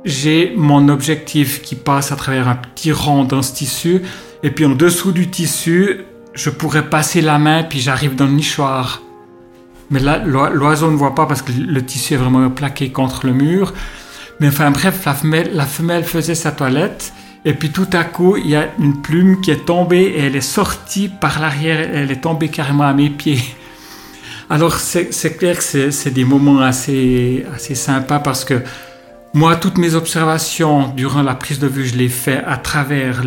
j'ai 0.06 0.54
mon 0.56 0.90
objectif 0.90 1.62
qui 1.62 1.76
passe 1.76 2.12
à 2.12 2.16
travers 2.16 2.48
un 2.48 2.56
petit 2.56 2.92
rond 2.92 3.24
dans 3.24 3.42
ce 3.42 3.54
tissu, 3.54 4.02
et 4.44 4.52
puis 4.52 4.66
en 4.66 4.70
dessous 4.70 5.12
du 5.12 5.30
tissu, 5.30 6.02
je 6.34 6.50
pourrais 6.50 6.90
passer 6.90 7.22
la 7.22 7.38
main, 7.38 7.64
puis 7.64 7.80
j'arrive 7.80 8.16
dans 8.16 8.26
le 8.26 8.32
nichoir. 8.32 9.02
Mais 9.90 10.00
là, 10.00 10.20
l'oiseau 10.24 10.90
ne 10.90 10.96
voit 10.96 11.16
pas 11.16 11.26
parce 11.26 11.42
que 11.42 11.52
le 11.52 11.86
tissu 11.86 12.14
est 12.14 12.18
vraiment 12.18 12.50
plaqué 12.50 12.92
contre 12.92 13.26
le 13.26 13.34
mur. 13.34 13.74
Mais 14.40 14.48
enfin 14.48 14.72
bref, 14.72 15.06
la 15.06 15.14
femelle, 15.14 15.52
la 15.54 15.66
femelle 15.66 16.04
faisait 16.04 16.36
sa 16.36 16.52
toilette, 16.52 17.14
et 17.44 17.54
puis 17.54 17.72
tout 17.72 17.90
à 17.94 18.04
coup, 18.04 18.38
il 18.38 18.50
y 18.50 18.56
a 18.56 18.70
une 18.80 19.02
plume 19.02 19.42
qui 19.42 19.52
est 19.52 19.66
tombée 19.66 20.14
et 20.16 20.22
elle 20.22 20.36
est 20.36 20.42
sortie 20.42 21.10
par 21.10 21.40
l'arrière, 21.40 21.90
elle 21.94 22.12
est 22.12 22.22
tombée 22.22 22.50
carrément 22.50 22.86
à 22.86 22.94
mes 22.94 23.10
pieds. 23.10 23.42
Alors 24.50 24.76
c'est 24.76 25.38
clair 25.38 25.58
que 25.58 25.92
c'est 25.92 26.12
des 26.12 26.26
moments 26.26 26.60
assez, 26.60 27.46
assez 27.56 27.74
sympas 27.74 28.20
parce 28.20 28.44
que 28.44 28.62
moi, 29.34 29.56
toutes 29.56 29.78
mes 29.78 29.96
observations 29.96 30.90
durant 30.96 31.22
la 31.22 31.36
prise 31.36 31.60
de 31.60 31.68
vue, 31.68 31.86
je 31.86 31.96
les 31.96 32.10
fais 32.10 32.44
à 32.46 32.58
travers 32.58 33.24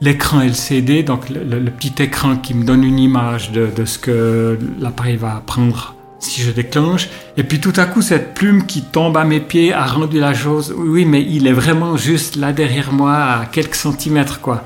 l'écran 0.00 0.40
LCD, 0.40 1.02
donc 1.02 1.28
le, 1.30 1.70
petit 1.70 2.02
écran 2.02 2.36
qui 2.36 2.54
me 2.54 2.64
donne 2.64 2.84
une 2.84 2.98
image 2.98 3.52
de, 3.52 3.68
de 3.74 3.84
ce 3.84 3.98
que 3.98 4.58
l'appareil 4.80 5.16
va 5.16 5.42
prendre 5.46 5.94
si 6.18 6.42
je 6.42 6.50
déclenche. 6.50 7.08
Et 7.36 7.44
puis 7.44 7.60
tout 7.60 7.72
à 7.76 7.86
coup, 7.86 8.02
cette 8.02 8.34
plume 8.34 8.66
qui 8.66 8.82
tombe 8.82 9.16
à 9.16 9.24
mes 9.24 9.40
pieds 9.40 9.72
a 9.72 9.84
rendu 9.84 10.18
la 10.18 10.34
chose. 10.34 10.74
Oui, 10.76 11.04
mais 11.04 11.22
il 11.22 11.46
est 11.46 11.52
vraiment 11.52 11.96
juste 11.96 12.36
là 12.36 12.52
derrière 12.52 12.92
moi, 12.92 13.14
à 13.14 13.46
quelques 13.46 13.76
centimètres, 13.76 14.40
quoi. 14.40 14.64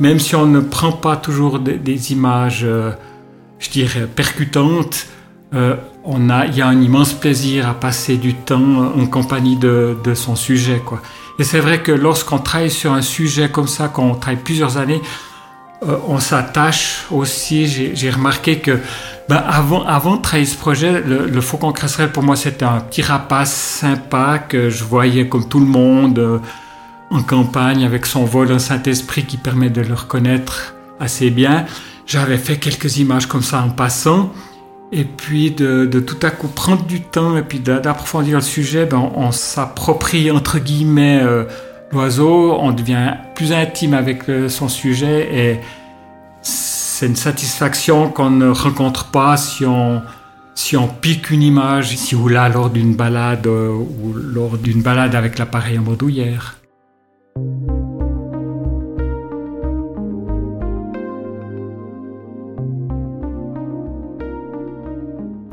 Même 0.00 0.18
si 0.18 0.34
on 0.34 0.46
ne 0.46 0.60
prend 0.60 0.92
pas 0.92 1.16
toujours 1.16 1.58
des, 1.58 2.12
images, 2.12 2.64
euh, 2.64 2.92
je 3.58 3.70
dirais, 3.70 4.06
percutantes, 4.06 5.06
euh, 5.54 5.76
on 6.06 6.30
a, 6.30 6.46
il 6.46 6.56
y 6.56 6.62
a 6.62 6.68
un 6.68 6.80
immense 6.80 7.12
plaisir 7.12 7.68
à 7.68 7.74
passer 7.74 8.16
du 8.16 8.34
temps 8.34 8.92
en 8.96 9.06
compagnie 9.06 9.56
de, 9.56 9.96
de 10.02 10.14
son 10.14 10.36
sujet, 10.36 10.80
quoi. 10.84 11.02
Et 11.38 11.44
c'est 11.44 11.60
vrai 11.60 11.82
que 11.82 11.92
lorsqu'on 11.92 12.38
travaille 12.38 12.70
sur 12.70 12.92
un 12.92 13.02
sujet 13.02 13.50
comme 13.50 13.68
ça, 13.68 13.88
quand 13.88 14.04
on 14.04 14.14
travaille 14.14 14.42
plusieurs 14.42 14.78
années, 14.78 15.02
euh, 15.82 15.98
on 16.08 16.18
s'attache 16.18 17.04
aussi. 17.10 17.66
J'ai 17.66 18.10
remarqué 18.10 18.60
que 18.60 18.78
ben, 19.28 19.36
avant, 19.36 19.84
avant 19.84 20.16
de 20.16 20.22
travailler 20.22 20.46
ce 20.46 20.56
projet, 20.56 21.02
le, 21.02 21.40
Faucon 21.40 21.72
Cresserelle, 21.72 22.12
pour 22.12 22.22
moi, 22.22 22.36
c'était 22.36 22.64
un 22.64 22.80
petit 22.80 23.02
rapace 23.02 23.52
sympa 23.52 24.38
que 24.38 24.70
je 24.70 24.84
voyais 24.84 25.28
comme 25.28 25.46
tout 25.48 25.60
le 25.60 25.66
monde 25.66 26.18
euh, 26.18 26.38
en 27.10 27.22
campagne 27.22 27.84
avec 27.84 28.06
son 28.06 28.24
vol 28.24 28.52
en 28.52 28.58
Saint-Esprit 28.58 29.24
qui 29.24 29.36
permet 29.36 29.68
de 29.68 29.82
le 29.82 29.94
reconnaître 29.94 30.74
assez 30.98 31.28
bien. 31.28 31.66
J'avais 32.06 32.38
fait 32.38 32.56
quelques 32.56 32.96
images 32.96 33.26
comme 33.26 33.42
ça 33.42 33.60
en 33.62 33.70
passant. 33.70 34.32
Et 34.92 35.04
puis 35.04 35.50
de, 35.50 35.86
tout 36.00 36.24
à 36.24 36.30
coup 36.30 36.48
prendre 36.48 36.84
du 36.84 37.00
temps 37.00 37.36
et 37.36 37.42
puis 37.42 37.58
d'approfondir 37.58 38.36
le 38.36 38.42
sujet, 38.42 38.86
ben, 38.86 39.10
on, 39.14 39.32
s'approprie 39.32 40.30
entre 40.30 40.58
guillemets 40.58 41.20
euh, 41.22 41.44
l'oiseau, 41.90 42.56
on 42.60 42.70
devient 42.70 43.14
plus 43.34 43.52
intime 43.52 43.94
avec 43.94 44.24
son 44.48 44.68
sujet 44.68 45.28
et 45.34 45.60
c'est 46.42 47.06
une 47.06 47.16
satisfaction 47.16 48.08
qu'on 48.08 48.30
ne 48.30 48.48
rencontre 48.48 49.10
pas 49.10 49.36
si 49.36 49.66
on, 49.66 50.00
si 50.54 50.76
on 50.76 50.88
pique 50.88 51.30
une 51.30 51.42
image 51.42 51.92
ici 51.92 52.14
ou 52.14 52.28
là 52.28 52.48
lors 52.48 52.70
d'une 52.70 52.94
balade 52.94 53.46
euh, 53.46 53.68
ou 53.68 54.14
lors 54.14 54.56
d'une 54.56 54.80
balade 54.80 55.14
avec 55.14 55.38
l'appareil 55.38 55.78
en 55.78 55.82
modouillère. 55.82 56.56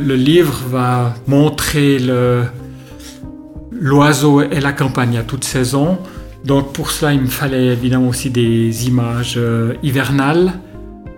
Le 0.04 0.16
livre 0.16 0.62
va 0.70 1.14
montrer 1.28 1.98
l'oiseau 3.72 4.42
et 4.42 4.60
la 4.60 4.74
campagne 4.74 5.18
à 5.18 5.24
toute 5.24 5.44
saison. 5.44 5.98
Donc 6.44 6.74
pour 6.74 6.92
cela, 6.92 7.14
il 7.14 7.22
me 7.22 7.28
fallait 7.28 7.68
évidemment 7.68 8.10
aussi 8.10 8.30
des 8.30 8.88
images 8.88 9.36
euh, 9.38 9.76
hivernales 9.82 10.54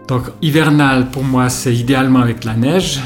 donc 0.08 0.24
hivernal 0.42 1.08
pour 1.10 1.24
moi 1.24 1.50
c'est 1.50 1.76
idéalement 1.76 2.20
avec 2.20 2.44
la 2.44 2.54
neige. 2.54 3.00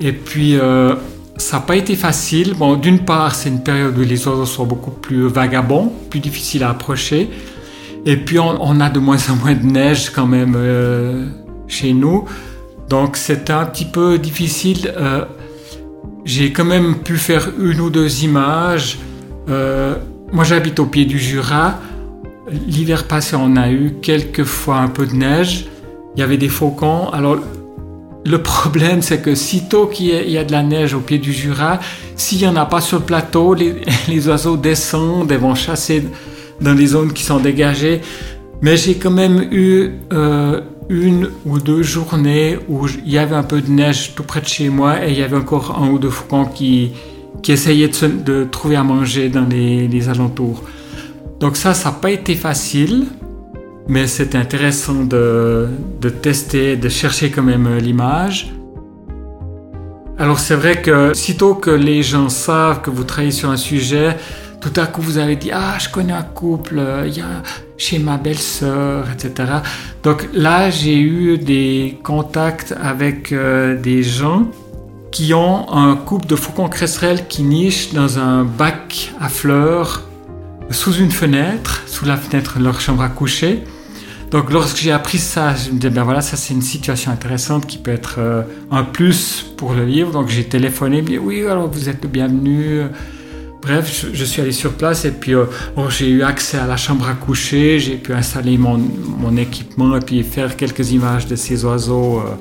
Et 0.00 0.12
puis 0.12 0.56
euh, 0.56 0.94
ça 1.36 1.58
n'a 1.58 1.62
pas 1.62 1.76
été 1.76 1.94
facile. 1.94 2.54
Bon, 2.54 2.76
d'une 2.76 3.00
part 3.00 3.34
c'est 3.34 3.48
une 3.48 3.62
période 3.62 3.96
où 3.98 4.02
les 4.02 4.26
oiseaux 4.26 4.46
sont 4.46 4.64
beaucoup 4.64 4.90
plus 4.90 5.26
vagabonds, 5.26 5.92
plus 6.10 6.20
difficiles 6.20 6.62
à 6.62 6.70
approcher. 6.70 7.30
Et 8.04 8.16
puis 8.16 8.38
on, 8.38 8.80
a 8.80 8.90
de 8.90 8.98
moins 8.98 9.18
en 9.30 9.36
moins 9.36 9.54
de 9.54 9.64
neige 9.64 10.10
quand 10.10 10.26
même 10.26 10.54
euh, 10.56 11.26
chez 11.68 11.92
nous. 11.92 12.24
Donc 12.92 13.16
c'était 13.16 13.54
un 13.54 13.64
petit 13.64 13.86
peu 13.86 14.18
difficile. 14.18 14.92
Euh, 14.96 15.24
j'ai 16.24 16.52
quand 16.52 16.66
même 16.76 16.98
pu 16.98 17.16
faire 17.16 17.48
une 17.58 17.80
ou 17.80 17.90
deux 17.90 18.22
images. 18.22 18.98
moi 19.48 20.44
j'habite 20.44 20.78
au 20.78 20.86
pied 20.86 21.06
du 21.06 21.18
Jura. 21.18 21.80
L'hiver 22.66 23.08
passé 23.08 23.34
on 23.34 23.56
a 23.56 23.70
eu 23.70 23.94
quelques 24.02 24.44
fois 24.44 24.76
un 24.76 24.88
peu 24.88 25.06
de 25.06 25.14
neige 25.14 25.66
il 26.14 26.20
y 26.20 26.22
avait 26.22 26.36
des 26.36 26.48
faucons. 26.48 27.08
Alors, 27.12 27.38
le 28.24 28.38
problème, 28.42 29.02
c'est 29.02 29.20
que 29.20 29.34
sitôt 29.34 29.86
qu'il 29.86 30.30
y 30.30 30.38
a 30.38 30.44
de 30.44 30.52
la 30.52 30.62
neige 30.62 30.94
au 30.94 31.00
pied 31.00 31.18
du 31.18 31.32
Jura, 31.32 31.80
s'il 32.16 32.38
n'y 32.38 32.46
en 32.46 32.56
a 32.56 32.66
pas 32.66 32.80
sur 32.80 32.98
le 32.98 33.04
plateau, 33.04 33.54
les, 33.54 33.74
oiseaux 34.28 34.56
descendent 34.56 35.32
et 35.32 35.36
vont 35.36 35.54
chasser 35.54 36.04
dans 36.60 36.74
les 36.74 36.86
zones 36.86 37.12
qui 37.12 37.24
sont 37.24 37.40
dégagées. 37.40 38.00
Mais 38.60 38.76
j'ai 38.76 38.94
quand 38.94 39.10
même 39.10 39.48
eu 39.50 39.92
euh, 40.12 40.60
une 40.92 41.30
ou 41.46 41.58
deux 41.58 41.82
journées 41.82 42.58
où 42.68 42.86
il 42.86 43.10
y 43.10 43.16
avait 43.16 43.34
un 43.34 43.42
peu 43.42 43.62
de 43.62 43.70
neige 43.70 44.14
tout 44.14 44.24
près 44.24 44.42
de 44.42 44.46
chez 44.46 44.68
moi 44.68 45.04
et 45.04 45.10
il 45.10 45.18
y 45.18 45.22
avait 45.22 45.36
encore 45.36 45.82
un 45.82 45.88
ou 45.88 45.98
deux 45.98 46.10
faucons 46.10 46.44
qui, 46.44 46.92
qui 47.42 47.52
essayaient 47.52 47.88
de, 47.88 48.44
trouver 48.44 48.76
à 48.76 48.84
manger 48.84 49.30
dans 49.30 49.46
les, 49.46 49.88
les 49.88 50.08
alentours. 50.10 50.62
Donc 51.40 51.56
ça, 51.56 51.72
ça 51.72 51.90
n'a 51.90 51.96
pas 51.96 52.10
été 52.10 52.34
facile. 52.34 53.06
Mais 53.88 54.06
c'est 54.06 54.36
intéressant 54.36 55.02
de, 55.02 55.66
de, 56.00 56.08
tester, 56.08 56.76
de 56.76 56.88
chercher 56.88 57.30
quand 57.30 57.42
même 57.42 57.66
euh, 57.66 57.80
l'image. 57.80 58.52
Alors 60.18 60.38
c'est 60.38 60.54
vrai 60.54 60.80
que 60.82 61.14
sitôt 61.14 61.54
que 61.54 61.70
les 61.70 62.04
gens 62.04 62.28
savent 62.28 62.80
que 62.82 62.90
vous 62.90 63.02
travaillez 63.02 63.32
sur 63.32 63.50
un 63.50 63.56
sujet, 63.56 64.16
tout 64.60 64.72
à 64.76 64.86
coup 64.86 65.00
vous 65.00 65.18
avez 65.18 65.34
dit 65.34 65.50
ah 65.52 65.78
je 65.80 65.88
connais 65.88 66.12
un 66.12 66.22
couple, 66.22 66.78
euh, 66.78 67.08
il 67.08 67.16
y 67.16 67.20
a 67.20 67.42
chez 67.82 67.98
ma 67.98 68.16
belle-sœur, 68.16 69.06
etc. 69.10 69.54
Donc 70.04 70.28
là 70.32 70.70
j'ai 70.70 70.98
eu 71.00 71.36
des 71.36 71.98
contacts 72.04 72.72
avec 72.80 73.32
euh, 73.32 73.80
des 73.80 74.04
gens 74.04 74.46
qui 75.10 75.34
ont 75.34 75.70
un 75.72 75.96
couple 75.96 76.26
de 76.26 76.36
faucons 76.36 76.68
cresserelles 76.68 77.26
qui 77.26 77.42
nichent 77.42 77.92
dans 77.92 78.18
un 78.18 78.44
bac 78.44 79.12
à 79.20 79.28
fleurs 79.28 80.08
sous 80.70 80.94
une 80.94 81.10
fenêtre, 81.10 81.82
sous 81.86 82.04
la 82.04 82.16
fenêtre 82.16 82.58
de 82.58 82.64
leur 82.64 82.80
chambre 82.80 83.02
à 83.02 83.08
coucher. 83.08 83.64
Donc 84.30 84.50
lorsque 84.52 84.76
j'ai 84.78 84.92
appris 84.92 85.18
ça, 85.18 85.54
je 85.54 85.70
me 85.70 85.78
disais, 85.78 85.90
ben 85.90 86.04
voilà, 86.04 86.22
ça 86.22 86.36
c'est 86.36 86.54
une 86.54 86.62
situation 86.62 87.10
intéressante 87.10 87.66
qui 87.66 87.78
peut 87.78 87.90
être 87.90 88.14
euh, 88.18 88.42
un 88.70 88.84
plus 88.84 89.44
pour 89.56 89.74
le 89.74 89.84
livre. 89.84 90.12
Donc 90.12 90.28
j'ai 90.28 90.44
téléphoné, 90.44 91.02
dit 91.02 91.18
oui, 91.18 91.44
alors 91.46 91.68
vous 91.68 91.88
êtes 91.88 92.02
le 92.02 92.08
bienvenu. 92.08 92.82
Bref, 93.62 94.06
je, 94.12 94.24
suis 94.24 94.42
allé 94.42 94.52
sur 94.52 94.72
place 94.72 95.04
et 95.04 95.12
puis 95.12 95.34
euh, 95.34 95.46
j'ai 95.88 96.08
eu 96.08 96.22
accès 96.22 96.58
à 96.58 96.66
la 96.66 96.76
chambre 96.76 97.08
à 97.08 97.14
coucher, 97.14 97.78
j'ai 97.78 97.96
pu 97.96 98.12
installer 98.12 98.58
mon, 98.58 98.76
mon, 98.76 99.36
équipement 99.36 99.96
et 99.96 100.00
puis 100.00 100.22
faire 100.24 100.56
quelques 100.56 100.90
images 100.90 101.26
de 101.26 101.36
ces 101.36 101.64
oiseaux 101.64 102.18
euh, 102.18 102.34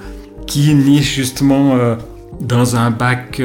qui 0.48 0.74
nichent 0.74 1.16
justement 1.16 1.78
dans 2.42 2.76
un 2.76 2.90
bac 2.90 3.40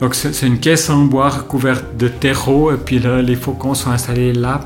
donc 0.00 0.14
c'est 0.14 0.46
une 0.46 0.58
caisse 0.58 0.88
en 0.88 1.04
bois 1.04 1.30
couverte 1.46 1.98
de 1.98 2.08
terreau 2.08 2.72
et 2.72 2.78
puis 2.78 2.98
là, 2.98 3.20
les 3.20 3.36
faucons 3.36 3.74
sont 3.74 3.90
installés 3.90 4.32
là. 4.32 4.60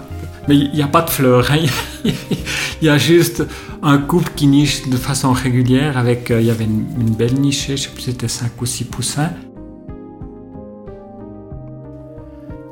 Mais 0.47 0.57
il 0.57 0.71
n'y 0.73 0.83
a 0.83 0.87
pas 0.87 1.03
de 1.03 1.11
fleurs, 1.11 1.51
hein. 1.51 1.65
il 2.05 2.87
y 2.87 2.89
a 2.89 2.99
juste 2.99 3.43
un 3.83 3.99
couple 3.99 4.31
qui 4.37 4.47
niche 4.47 4.89
de 4.89 4.97
façon 4.97 5.33
régulière 5.33 5.99
avec, 5.99 6.31
euh, 6.31 6.41
il 6.41 6.47
y 6.47 6.51
avait 6.51 6.65
une, 6.65 7.15
belle 7.17 7.35
niche, 7.35 7.67
je 7.71 7.77
sais 7.77 7.89
plus 7.89 8.03
c'était 8.03 8.29
5 8.29 8.51
ou 8.61 8.67
6 8.67 8.85
poussins. 8.85 9.31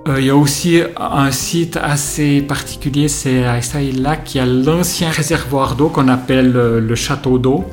Euh, 0.09 0.21
il 0.21 0.27
y 0.27 0.31
a 0.31 0.37
aussi 0.37 0.83
un 0.97 1.31
site 1.31 1.79
assez 1.81 2.43
particulier, 2.43 3.07
c'est 3.07 3.45
à 3.45 3.59
Estaïla, 3.59 4.17
qui 4.17 4.41
a 4.41 4.47
l'ancien 4.47 5.11
réservoir 5.11 5.77
d'eau 5.77 5.89
qu'on 5.89 6.09
appelle 6.09 6.57
euh, 6.57 6.81
le 6.81 6.95
château 6.97 7.39
d'eau. 7.39 7.65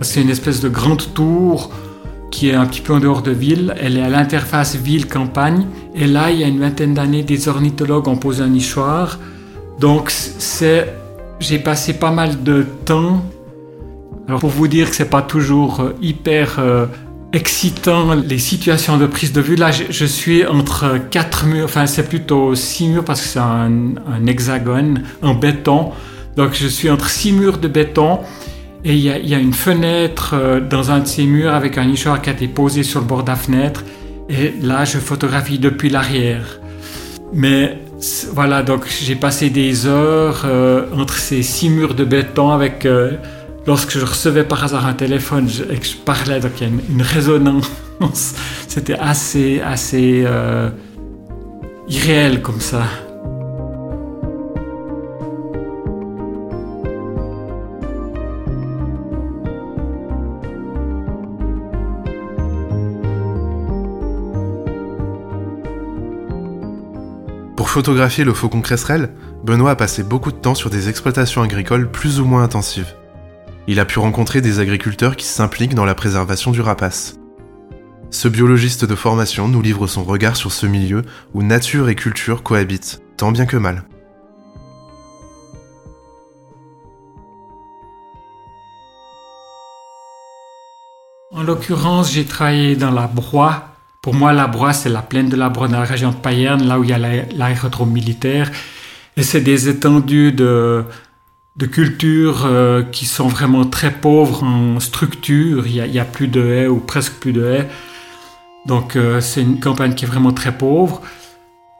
C'est 0.00 0.20
une 0.20 0.30
espèce 0.30 0.60
de 0.60 0.68
grande 0.68 1.14
tour 1.14 1.70
qui 2.32 2.50
est 2.50 2.54
un 2.54 2.66
petit 2.66 2.80
peu 2.80 2.92
en 2.92 2.98
dehors 2.98 3.22
de 3.22 3.30
ville. 3.30 3.74
Elle 3.80 3.96
est 3.96 4.02
à 4.02 4.08
l'interface 4.08 4.74
ville-campagne. 4.74 5.66
Et 5.94 6.06
là, 6.06 6.30
il 6.32 6.40
y 6.40 6.44
a 6.44 6.48
une 6.48 6.58
vingtaine 6.58 6.92
d'années, 6.92 7.22
des 7.22 7.48
ornithologues 7.48 8.08
ont 8.08 8.16
posé 8.16 8.42
un 8.42 8.48
nichoir. 8.48 9.18
Donc, 9.78 10.10
c'est, 10.10 10.92
j'ai 11.38 11.60
passé 11.60 11.94
pas 11.94 12.10
mal 12.10 12.42
de 12.42 12.66
temps. 12.84 13.24
Alors, 14.26 14.40
pour 14.40 14.50
vous 14.50 14.66
dire 14.66 14.90
que 14.90 14.96
c'est 14.96 15.08
pas 15.08 15.22
toujours 15.22 15.80
euh, 15.80 15.92
hyper 16.02 16.56
euh, 16.58 16.86
excitant 17.32 18.14
les 18.14 18.38
situations 18.38 18.96
de 18.96 19.06
prise 19.06 19.32
de 19.32 19.40
vue. 19.40 19.56
Là, 19.56 19.70
je, 19.70 20.04
suis 20.04 20.46
entre 20.46 20.98
quatre 21.10 21.46
murs, 21.46 21.64
enfin, 21.64 21.86
c'est 21.86 22.08
plutôt 22.08 22.54
six 22.54 22.88
murs 22.88 23.04
parce 23.04 23.20
que 23.20 23.28
c'est 23.28 23.38
un, 23.38 24.26
hexagone 24.26 25.02
en 25.22 25.34
béton. 25.34 25.92
Donc, 26.36 26.54
je 26.54 26.66
suis 26.66 26.90
entre 26.90 27.08
six 27.08 27.32
murs 27.32 27.58
de 27.58 27.68
béton. 27.68 28.20
Et 28.84 28.94
il 28.94 29.00
y, 29.00 29.34
a 29.34 29.38
une 29.38 29.54
fenêtre 29.54 30.34
euh, 30.34 30.60
dans 30.60 30.92
un 30.92 31.00
de 31.00 31.06
ces 31.06 31.24
murs 31.24 31.52
avec 31.52 31.76
un 31.76 31.86
nichoir 31.86 32.22
qui 32.22 32.30
a 32.30 32.32
été 32.32 32.46
posé 32.46 32.84
sur 32.84 33.00
le 33.00 33.06
bord 33.06 33.24
de 33.24 33.30
la 33.30 33.36
fenêtre. 33.36 33.82
Et 34.28 34.54
là, 34.62 34.84
je 34.84 34.98
photographie 34.98 35.58
depuis 35.58 35.88
l'arrière. 35.88 36.60
Mais 37.32 37.78
voilà, 38.32 38.62
donc 38.62 38.86
j'ai 38.86 39.16
passé 39.16 39.50
des 39.50 39.86
heures 39.86 40.42
euh, 40.44 40.86
entre 40.96 41.14
ces 41.14 41.42
six 41.42 41.68
murs 41.68 41.94
de 41.94 42.04
béton 42.04 42.50
avec... 42.50 42.86
Euh, 42.86 43.12
lorsque 43.66 43.98
je 43.98 44.04
recevais 44.04 44.44
par 44.44 44.64
hasard 44.64 44.86
un 44.86 44.94
téléphone 44.94 45.48
et 45.70 45.78
que 45.78 45.86
je 45.86 45.96
parlais, 45.96 46.40
donc 46.40 46.52
il 46.60 46.68
y 46.68 46.70
a 46.70 46.72
une, 46.88 47.02
résonance. 47.02 47.70
C'était 48.68 48.98
assez, 48.98 49.60
assez 49.60 50.26
irréel 51.88 52.42
comme 52.42 52.60
ça. 52.60 52.82
photographier 67.76 68.24
le 68.24 68.32
faucon 68.32 68.62
cresserelle, 68.62 69.10
Benoît 69.44 69.72
a 69.72 69.76
passé 69.76 70.02
beaucoup 70.02 70.32
de 70.32 70.38
temps 70.38 70.54
sur 70.54 70.70
des 70.70 70.88
exploitations 70.88 71.42
agricoles 71.42 71.90
plus 71.90 72.20
ou 72.20 72.24
moins 72.24 72.42
intensives. 72.42 72.94
Il 73.68 73.80
a 73.80 73.84
pu 73.84 73.98
rencontrer 73.98 74.40
des 74.40 74.60
agriculteurs 74.60 75.16
qui 75.16 75.26
s'impliquent 75.26 75.74
dans 75.74 75.84
la 75.84 75.94
préservation 75.94 76.52
du 76.52 76.60
rapace. 76.60 77.18
Ce 78.10 78.28
biologiste 78.28 78.84
de 78.84 78.94
formation 78.94 79.48
nous 79.48 79.60
livre 79.60 79.86
son 79.86 80.04
regard 80.04 80.36
sur 80.36 80.52
ce 80.52 80.66
milieu 80.66 81.02
où 81.34 81.42
nature 81.42 81.88
et 81.88 81.96
culture 81.96 82.42
cohabitent, 82.42 83.02
tant 83.16 83.32
bien 83.32 83.46
que 83.46 83.56
mal. 83.56 83.82
En 91.32 91.42
l'occurrence, 91.42 92.12
j'ai 92.12 92.24
travaillé 92.24 92.76
dans 92.76 92.92
la 92.92 93.08
broie 93.08 93.76
pour 94.06 94.14
moi, 94.14 94.32
la 94.32 94.46
Broye, 94.46 94.72
c'est 94.72 94.88
la 94.88 95.02
plaine 95.02 95.28
de 95.28 95.34
la 95.34 95.48
Broye 95.48 95.66
dans 95.66 95.80
la 95.80 95.84
région 95.84 96.10
de 96.10 96.14
Payerne, 96.14 96.64
là 96.64 96.78
où 96.78 96.84
il 96.84 96.90
y 96.90 96.92
a 96.92 96.98
l'aérodrome 96.98 97.90
militaire. 97.90 98.52
Et 99.16 99.24
c'est 99.24 99.40
des 99.40 99.68
étendues 99.68 100.30
de, 100.30 100.84
de 101.56 101.66
cultures 101.66 102.44
euh, 102.44 102.82
qui 102.82 103.06
sont 103.06 103.28
vraiment 103.28 103.64
très 103.64 103.90
pauvres 103.90 104.42
en 104.42 104.78
structure. 104.78 105.66
Il 105.66 105.74
y, 105.74 105.98
a, 105.98 106.04
plus 106.04 106.28
de 106.28 106.44
haies 106.44 106.66
ou 106.66 106.78
presque 106.78 107.14
plus 107.14 107.32
de 107.32 107.44
haies. 107.44 107.68
Donc 108.66 108.96
euh, 108.96 109.20
c'est 109.20 109.42
une 109.42 109.58
campagne 109.60 109.94
qui 109.94 110.04
est 110.04 110.08
vraiment 110.08 110.32
très 110.32 110.52
pauvre. 110.52 111.00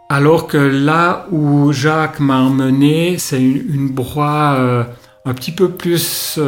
Alors 0.09 0.47
que 0.47 0.57
là 0.57 1.27
où 1.31 1.73
Jacques 1.73 2.21
m'a 2.21 2.39
emmené, 2.39 3.19
c'est 3.19 3.43
une, 3.43 3.75
une 3.75 3.89
broie 3.89 4.55
euh, 4.57 4.85
un 5.25 5.35
petit 5.35 5.53
peu 5.53 5.71
plus 5.71 6.39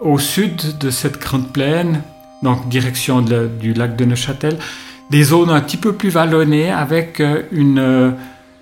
au 0.00 0.18
sud 0.18 0.78
de 0.78 0.90
cette 0.90 1.20
grande 1.20 1.52
plaine, 1.52 2.02
donc 2.42 2.68
direction 2.68 3.20
du 3.20 3.74
lac 3.74 3.96
de 3.96 4.04
Neuchâtel 4.04 4.58
des 5.10 5.24
zones 5.24 5.50
un 5.50 5.60
petit 5.60 5.76
peu 5.76 5.92
plus 5.92 6.08
vallonnées 6.08 6.70
avec 6.70 7.20
une, 7.50 8.14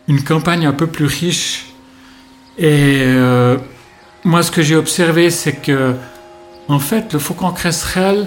une 0.08 0.24
campagne 0.24 0.66
un 0.66 0.72
peu 0.72 0.86
plus 0.86 1.04
riche. 1.04 1.66
Et 2.58 3.04
moi, 4.24 4.42
ce 4.42 4.50
que 4.50 4.62
j'ai 4.62 4.76
observé, 4.76 5.30
c'est 5.30 5.54
que, 5.54 5.94
en 6.68 6.78
fait, 6.78 7.12
le 7.12 7.18
faucon 7.18 7.52
cresserelle, 7.52 8.26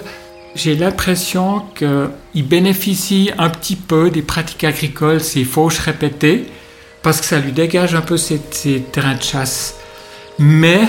j'ai 0.54 0.74
l'impression 0.74 1.62
qu'il 1.74 2.46
bénéficie 2.46 3.30
un 3.38 3.50
petit 3.50 3.76
peu 3.76 4.10
des 4.10 4.22
pratiques 4.22 4.64
agricoles, 4.64 5.20
ces 5.20 5.44
fauches 5.44 5.78
répétées, 5.78 6.46
parce 7.02 7.20
que 7.20 7.26
ça 7.26 7.38
lui 7.38 7.52
dégage 7.52 7.94
un 7.94 8.00
peu 8.00 8.16
ses, 8.16 8.38
terrains 8.92 9.14
de 9.14 9.22
chasse. 9.22 9.76
Mais 10.38 10.80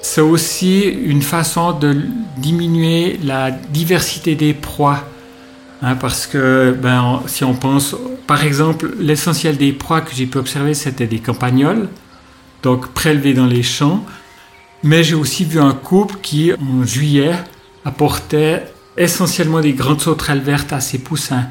c'est 0.00 0.20
aussi 0.20 0.80
une 0.82 1.22
façon 1.22 1.72
de 1.72 2.02
diminuer 2.38 3.18
la 3.22 3.50
diversité 3.50 4.34
des 4.34 4.54
proies. 4.54 5.04
Hein, 5.82 5.96
parce 5.96 6.26
que 6.26 6.76
ben, 6.80 7.22
si 7.26 7.42
on 7.42 7.54
pense, 7.54 7.96
par 8.26 8.44
exemple, 8.44 8.94
l'essentiel 8.98 9.56
des 9.56 9.72
proies 9.72 10.02
que 10.02 10.14
j'ai 10.14 10.26
pu 10.26 10.38
observer, 10.38 10.74
c'était 10.74 11.06
des 11.06 11.20
campagnols, 11.20 11.88
donc 12.62 12.88
prélevés 12.88 13.32
dans 13.32 13.46
les 13.46 13.62
champs. 13.62 14.04
Mais 14.82 15.04
j'ai 15.04 15.14
aussi 15.14 15.44
vu 15.44 15.60
un 15.60 15.72
couple 15.72 16.16
qui, 16.22 16.52
en 16.52 16.84
juillet, 16.84 17.34
apportait 17.84 18.64
essentiellement 18.96 19.60
des 19.60 19.72
grandes 19.72 20.00
sauterelles 20.00 20.40
vertes 20.40 20.72
à 20.72 20.80
ses 20.80 20.98
poussins. 20.98 21.46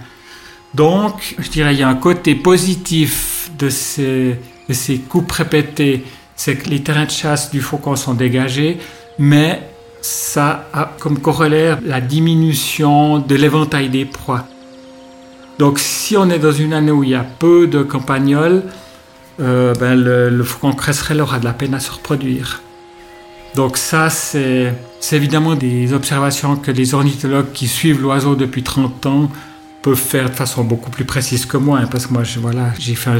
Donc, 0.73 1.35
je 1.39 1.49
dirais, 1.49 1.73
il 1.73 1.79
y 1.79 1.83
a 1.83 1.89
un 1.89 1.95
côté 1.95 2.35
positif 2.35 3.51
de 3.57 3.69
ces, 3.69 4.37
coupes 5.09 5.31
répétées, 5.31 6.03
c'est 6.35 6.55
que 6.55 6.69
les 6.69 6.81
terrains 6.81 7.05
de 7.05 7.11
chasse 7.11 7.51
du 7.51 7.61
faucon 7.61 7.95
sont 7.95 8.13
dégagés, 8.13 8.77
mais 9.17 9.61
ça 10.01 10.69
a 10.73 10.91
comme 10.99 11.19
corollaire 11.19 11.79
la 11.83 11.99
diminution 11.99 13.19
de 13.19 13.35
l'éventail 13.35 13.89
des 13.89 14.05
proies. 14.05 14.45
Donc 15.57 15.77
si 15.79 16.15
on 16.15 16.29
est 16.29 16.39
dans 16.39 16.53
une 16.53 16.71
année 16.71 16.91
où 16.91 17.03
il 17.03 17.09
y 17.09 17.15
a 17.15 17.25
peu 17.25 17.67
de 17.67 17.83
campagnols, 17.83 18.63
euh, 19.41 19.73
ben 19.73 19.95
le, 19.95 20.29
le 20.29 20.43
faucon 20.43 20.71
cresserelle 20.71 21.19
aura 21.19 21.39
de 21.39 21.45
la 21.45 21.53
peine 21.53 21.73
à 21.73 21.81
se 21.81 21.91
reproduire. 21.91 22.61
Donc 23.55 23.77
ça, 23.77 24.09
c'est 24.09 24.73
évidemment 25.11 25.55
des 25.55 25.93
observations 25.93 26.55
que 26.55 26.71
les 26.71 26.93
ornithologues 26.93 27.51
qui 27.51 27.67
suivent 27.67 28.01
l'oiseau 28.01 28.35
depuis 28.35 28.63
30 28.63 29.05
ans 29.05 29.29
peuvent 29.81 29.95
faire 29.95 30.29
de 30.29 30.35
façon 30.35 30.63
beaucoup 30.63 30.89
plus 30.89 31.05
précise 31.05 31.45
que 31.45 31.57
moi, 31.57 31.79
hein, 31.79 31.87
parce 31.89 32.07
que 32.07 32.13
moi, 32.13 32.23
voilà, 32.37 32.73
j'ai 32.77 32.95
fait 32.95 33.11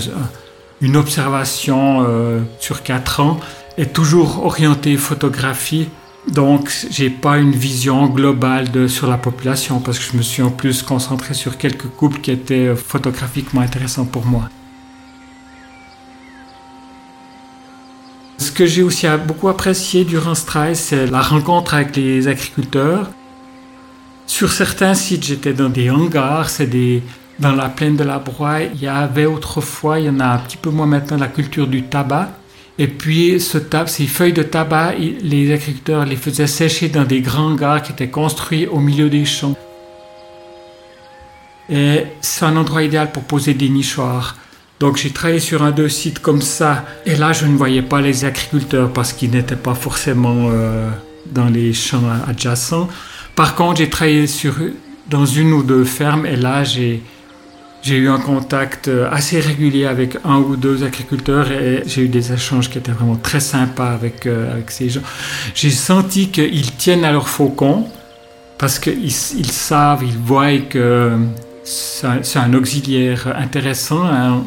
une 0.82 0.98
observation 0.98 2.06
euh, 2.08 2.42
sur 2.60 2.84
4 2.84 3.22
ans 3.22 3.40
et 3.78 3.86
toujours 3.86 4.46
orientée 4.46 4.98
photographie. 4.98 5.90
Donc, 6.28 6.70
j'ai 6.92 7.10
pas 7.10 7.38
une 7.38 7.52
vision 7.52 8.08
globale 8.08 8.90
sur 8.90 9.08
la 9.08 9.18
population 9.18 9.80
parce 9.80 9.98
que 9.98 10.12
je 10.12 10.18
me 10.18 10.22
suis 10.22 10.44
en 10.44 10.52
plus 10.52 10.84
concentré 10.84 11.34
sur 11.34 11.58
quelques 11.58 11.88
couples 11.88 12.20
qui 12.20 12.32
étaient 12.32 12.68
euh, 12.68 12.76
photographiquement 12.76 13.62
intéressants 13.62 14.06
pour 14.06 14.26
moi. 14.26 14.50
Que 18.60 18.66
j'ai 18.66 18.84
aussi 18.84 19.08
beaucoup 19.26 19.48
apprécié 19.48 20.04
durant 20.04 20.36
ce 20.36 20.46
travail, 20.46 20.76
c'est 20.76 21.06
la 21.08 21.22
rencontre 21.22 21.76
avec 21.76 21.96
les 21.96 22.28
agriculteurs. 22.28 23.10
Sur 24.28 24.52
certains 24.52 24.96
sites, 24.96 25.24
j'étais 25.24 25.54
dans 25.54 25.70
des 25.70 25.90
hangars, 25.90 26.50
c'est 26.50 26.68
des 26.68 27.02
dans 27.40 27.54
la 27.54 27.70
plaine 27.70 27.96
de 27.96 28.04
la 28.04 28.20
Broye, 28.20 28.64
il 28.76 28.82
y 28.82 28.88
avait 28.88 29.26
autrefois, 29.26 30.00
il 30.00 30.08
y 30.08 30.10
en 30.10 30.20
a 30.20 30.26
un 30.26 30.38
petit 30.40 30.58
peu 30.58 30.72
moins 30.72 30.88
maintenant, 30.88 31.16
la 31.16 31.30
culture 31.30 31.68
du 31.68 31.84
tabac. 31.84 32.32
Et 32.78 32.88
puis, 32.88 33.40
ce 33.40 33.60
ces 33.86 34.08
feuilles 34.08 34.34
de 34.34 34.44
tabac, 34.44 34.96
les 34.96 35.54
agriculteurs 35.54 36.06
les 36.06 36.18
faisaient 36.18 36.46
sécher 36.46 36.90
dans 36.90 37.06
des 37.06 37.22
grands 37.22 37.52
hangars 37.52 37.82
qui 37.82 37.94
étaient 37.94 38.10
construits 38.10 38.68
au 38.68 38.82
milieu 38.82 39.10
des 39.10 39.24
champs. 39.24 39.56
Et 41.70 42.04
c'est 42.20 42.44
un 42.44 42.58
endroit 42.58 42.84
idéal 42.84 43.14
pour 43.14 43.24
poser 43.24 43.54
des 43.54 43.70
nichoirs. 43.70 44.36
Donc 44.80 44.96
j'ai 44.96 45.12
travaillé 45.12 45.40
sur 45.40 45.62
un 45.62 45.72
deux 45.72 45.90
sites 45.90 46.20
comme 46.20 46.42
ça, 46.42 46.86
et 47.06 47.16
là 47.16 47.34
je 47.34 47.46
ne 47.46 47.58
voyais 47.58 47.82
pas 47.82 48.00
les 48.00 48.24
agriculteurs 48.24 48.92
parce 48.94 49.12
qu'ils 49.12 49.32
n'étaient 49.32 49.58
pas 49.58 49.76
forcément 49.76 50.50
euh, 50.52 50.90
dans 51.32 51.50
les 51.50 51.74
champs 51.74 52.04
adjacents. 52.28 52.88
Par 53.36 53.56
contre, 53.56 53.80
j'ai 53.80 53.90
travaillé 53.90 54.26
sur, 54.26 54.56
dans 55.10 55.26
une 55.26 55.52
ou 55.52 55.64
deux 55.64 55.84
fermes, 55.84 56.26
et 56.26 56.38
là 56.38 56.64
j'ai 56.64 57.02
j'ai 57.82 57.96
eu 57.96 58.10
un 58.10 58.20
contact 58.20 58.90
euh, 58.90 59.10
assez 59.10 59.40
régulier 59.40 59.86
avec 59.86 60.18
un 60.26 60.38
ou 60.38 60.58
deux 60.58 60.84
agriculteurs 60.84 61.50
et 61.52 61.84
j'ai 61.86 62.04
eu 62.04 62.08
des 62.10 62.34
échanges 62.34 62.70
qui 62.70 62.78
étaient 62.78 62.92
vraiment 62.92 63.16
très 63.16 63.40
sympas 63.40 63.92
avec, 63.92 64.26
euh, 64.26 64.52
avec 64.52 64.70
ces 64.70 64.90
gens. 64.90 65.02
J'ai 65.56 65.70
senti 65.70 66.28
qu'ils 66.28 66.74
tiennent 66.74 67.06
à 67.06 67.12
leurs 67.14 67.30
faucons 67.30 67.88
parce 68.58 68.80
qu'ils 68.80 69.06
ils 69.06 69.52
savent, 69.52 70.04
ils 70.04 70.18
voient 70.18 70.58
que 70.58 71.18
c'est 71.70 72.40
un, 72.40 72.54
auxiliaire 72.54 73.34
intéressant. 73.38 74.04
Hein, 74.06 74.44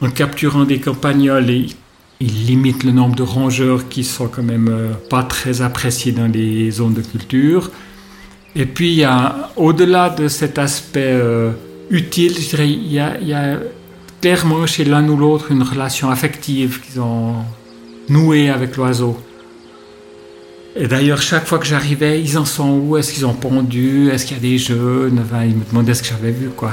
en, 0.00 0.10
capturant 0.10 0.64
des 0.64 0.78
campagnols, 0.78 1.50
et, 1.50 1.66
ils 2.20 2.46
limitent 2.46 2.84
le 2.84 2.92
nombre 2.92 3.14
de 3.14 3.22
rongeurs 3.22 3.88
qui 3.88 4.04
sont 4.04 4.28
quand 4.28 4.42
même 4.42 4.68
euh, 4.68 4.92
pas 5.10 5.22
très 5.22 5.62
appréciés 5.62 6.12
dans 6.12 6.26
les 6.26 6.70
zones 6.70 6.94
de 6.94 7.02
culture. 7.02 7.70
Et 8.54 8.66
puis, 8.66 8.96
il 8.96 9.08
au-delà 9.56 10.10
de 10.10 10.28
cet 10.28 10.58
aspect 10.58 11.20
utile. 11.90 12.32
Je 12.34 12.48
dirais, 12.48 12.70
il 12.70 12.92
y 12.92 12.98
a, 13.00 13.58
clairement 14.22 14.66
chez 14.66 14.84
l'un 14.84 15.06
ou 15.08 15.16
l'autre 15.16 15.52
une 15.52 15.62
relation 15.62 16.10
affective 16.10 16.80
qu'ils 16.80 17.00
ont 17.00 17.34
nouée 18.08 18.48
avec 18.48 18.76
l'oiseau. 18.76 19.18
Et 20.78 20.88
d'ailleurs, 20.88 21.22
chaque 21.22 21.46
fois 21.46 21.58
que 21.58 21.64
j'arrivais, 21.64 22.20
ils 22.20 22.36
en 22.36 22.44
sont 22.44 22.70
où? 22.70 22.98
Est-ce 22.98 23.12
qu'ils 23.12 23.24
ont 23.24 23.32
pondu? 23.32 24.10
Est-ce 24.10 24.26
qu'il 24.26 24.36
y 24.36 24.40
a 24.40 24.42
des 24.42 24.58
jeunes 24.58 25.24
ils 25.46 25.56
me 25.56 25.64
demandaient 25.64 25.94
ce 25.94 26.02
que 26.02 26.08
j'avais 26.08 26.32
vu, 26.32 26.50
quoi. 26.50 26.72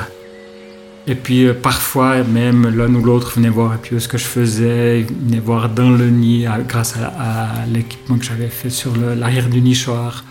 Et 1.06 1.16
puis 1.16 1.46
euh, 1.46 1.54
parfois, 1.54 2.24
même 2.24 2.68
l'un 2.70 2.94
ou 2.94 3.04
l'autre 3.04 3.34
venait 3.36 3.50
voir 3.50 3.74
un 3.74 3.78
peu 3.78 4.00
ce 4.00 4.08
que 4.08 4.18
je 4.18 4.24
faisais, 4.24 5.02
ils 5.02 5.06
venaient 5.06 5.40
voir 5.40 5.70
dans 5.70 5.90
le 5.90 6.10
nid 6.10 6.46
grâce 6.68 6.96
à, 6.96 7.50
l'équipement 7.74 8.18
que 8.18 8.24
j'avais 8.24 8.48
fait 8.48 8.70
sur 8.70 8.94
l'arrière 8.96 9.50
du 9.50 9.62
nichoir. 9.62 10.24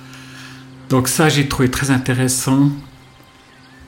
Donc 0.88 1.08
ça, 1.08 1.28
j'ai 1.28 1.46
trouvé 1.48 1.70
très 1.70 1.90
intéressant. 1.90 2.70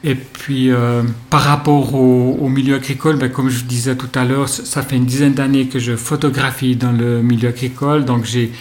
Et 0.03 0.15
puis, 0.15 0.71
euh, 0.71 1.03
par 1.31 1.41
rapport 1.43 1.95
au, 1.95 2.49
milieu 2.51 2.75
agricole, 2.75 3.17
ben, 3.17 3.31
comme 3.31 3.49
je 3.49 3.65
disais 3.65 3.97
tout 3.97 4.11
à 4.15 4.25
l'heure, 4.25 4.51
ça 4.51 4.83
fait 4.83 4.97
une 4.97 5.07
dizaine 5.07 5.33
d'années 5.33 5.67
que 5.67 5.79
je 5.79 5.97
photographie 5.97 6.77
dans 6.77 6.93
le 6.93 7.23
milieu 7.23 7.49
agricole. 7.49 8.05
Donc, 8.05 8.27
j'ai 8.27 8.53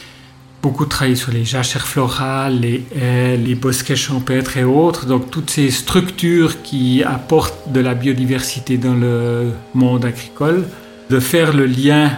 beaucoup 0.63 0.85
travaillé 0.85 1.17
sur 1.17 1.33
les 1.33 1.43
jachères 1.43 1.85
florales, 1.85 2.61
les 2.61 2.85
haies, 2.95 3.35
les 3.35 3.53
bosquets 3.53 3.97
champêtres 3.97 4.55
et 4.55 4.63
autres. 4.63 5.05
Donc, 5.05 5.29
toutes 5.29 5.49
ces 5.49 5.69
structures 5.69 6.61
qui 6.63 7.03
apportent 7.03 7.71
de 7.73 7.81
la 7.81 7.93
biodiversité 7.93 8.77
dans 8.77 8.93
le 8.93 9.51
monde 9.73 10.05
agricole. 10.05 10.63
De 11.09 11.19
faire 11.19 11.53
le 11.53 11.65
lien 11.65 12.11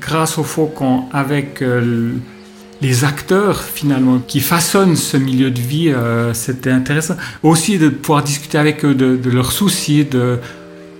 grâce 0.00 0.38
au 0.38 0.44
faucon 0.44 1.06
avec 1.12 1.60
euh, 1.60 2.12
les 2.80 3.04
acteurs 3.04 3.60
finalement 3.60 4.20
qui 4.20 4.38
façonnent 4.38 4.94
ce 4.94 5.16
milieu 5.16 5.50
de 5.50 5.60
vie, 5.60 5.88
euh, 5.90 6.32
c'était 6.34 6.70
intéressant. 6.70 7.16
Aussi 7.42 7.76
de 7.78 7.88
pouvoir 7.88 8.22
discuter 8.22 8.56
avec 8.56 8.84
eux 8.84 8.94
de, 8.94 9.30
leurs 9.30 9.50
soucis. 9.50 10.06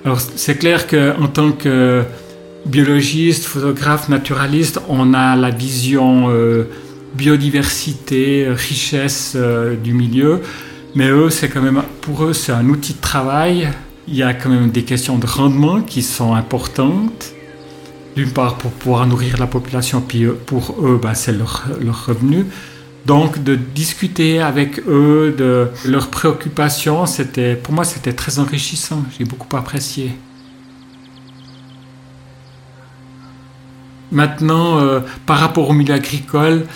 Alors 0.04 0.20
c'est 0.20 0.56
clair 0.56 0.88
qu'en 0.88 1.28
tant 1.28 1.52
que 1.52 2.02
biologiste, 2.66 3.44
photographe, 3.44 4.08
naturaliste, 4.08 4.80
on 4.88 5.14
a 5.14 5.36
la 5.36 5.50
vision 5.50 6.28
euh, 6.28 6.64
biodiversité, 7.14 8.48
richesse 8.48 9.32
euh, 9.36 9.76
du 9.76 9.92
milieu, 9.92 10.40
mais 10.94 11.08
eux, 11.08 11.30
c'est 11.30 11.48
quand 11.48 11.62
même 11.62 11.82
pour 12.00 12.24
eux 12.24 12.32
c'est 12.32 12.52
un 12.52 12.68
outil 12.68 12.94
de 12.94 13.00
travail. 13.00 13.68
Il 14.06 14.16
y 14.16 14.22
a 14.22 14.32
quand 14.32 14.48
même 14.48 14.70
des 14.70 14.84
questions 14.84 15.18
de 15.18 15.26
rendement 15.26 15.82
qui 15.82 16.02
sont 16.02 16.34
importantes 16.34 17.32
d'une 18.16 18.30
part 18.30 18.56
pour 18.56 18.72
pouvoir 18.72 19.06
nourrir 19.06 19.38
la 19.38 19.46
population, 19.46 20.00
puis 20.00 20.26
pour 20.46 20.74
eux, 20.82 20.98
ben, 21.00 21.14
c'est 21.14 21.32
leur, 21.32 21.66
leur, 21.80 22.06
revenu. 22.06 22.46
Donc 23.06 23.42
de 23.44 23.54
discuter 23.54 24.40
avec 24.40 24.80
eux 24.88 25.34
de 25.36 25.68
leurs 25.84 26.08
préoccupations, 26.08 27.04
pour 27.62 27.74
moi 27.74 27.84
c'était 27.84 28.12
très 28.12 28.38
enrichissant, 28.38 29.04
j'ai 29.16 29.24
beaucoup 29.24 29.56
apprécié. 29.56 30.12
Maintenant, 34.10 34.78
euh, 34.78 35.00
par 35.26 35.38
rapport 35.38 35.68
au 35.68 35.72
milieu 35.72 35.94
agricole, 35.94 36.66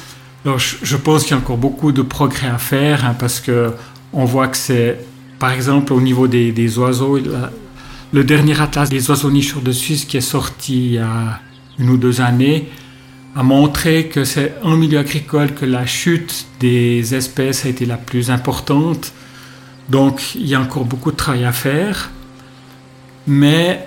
je, 0.44 0.96
pense 0.96 1.22
qu'il 1.22 1.30
y 1.30 1.34
a 1.34 1.36
encore 1.38 1.56
beaucoup 1.56 1.92
de 1.92 2.02
progrès 2.02 2.48
à 2.48 2.58
faire 2.58 3.04
hein, 3.04 3.14
parce 3.18 3.40
que 3.40 3.72
on 4.12 4.24
voit 4.24 4.48
que 4.48 4.56
c'est, 4.56 4.98
par 5.38 5.52
exemple, 5.52 5.92
au 5.92 6.00
niveau 6.00 6.26
des, 6.26 6.52
des 6.52 6.78
oiseaux, 6.78 7.18
le 8.12 8.24
dernier 8.24 8.60
atlas 8.60 8.88
des 8.88 9.08
oiseaux 9.08 9.30
nicheurs 9.30 9.62
de 9.62 9.72
Suisse 9.72 10.04
qui 10.04 10.16
est 10.16 10.20
sorti 10.20 10.86
il 10.86 10.92
y 10.94 10.98
a 10.98 11.40
une 11.78 11.90
ou 11.90 11.96
deux 11.96 12.20
années 12.20 12.68
a 13.34 13.42
montré 13.42 14.08
que 14.08 14.24
c'est 14.24 14.54
en 14.62 14.76
milieu 14.76 14.98
agricole 14.98 15.54
que 15.54 15.64
la 15.64 15.86
chute 15.86 16.46
des 16.60 17.14
espèces 17.14 17.64
a 17.64 17.68
été 17.68 17.86
la 17.86 17.96
plus 17.96 18.30
importante. 18.30 19.12
Donc 19.88 20.34
il 20.34 20.46
y 20.46 20.54
a 20.54 20.60
encore 20.60 20.84
beaucoup 20.84 21.10
de 21.10 21.16
travail 21.16 21.44
à 21.44 21.52
faire. 21.52 22.10
Mais 23.26 23.86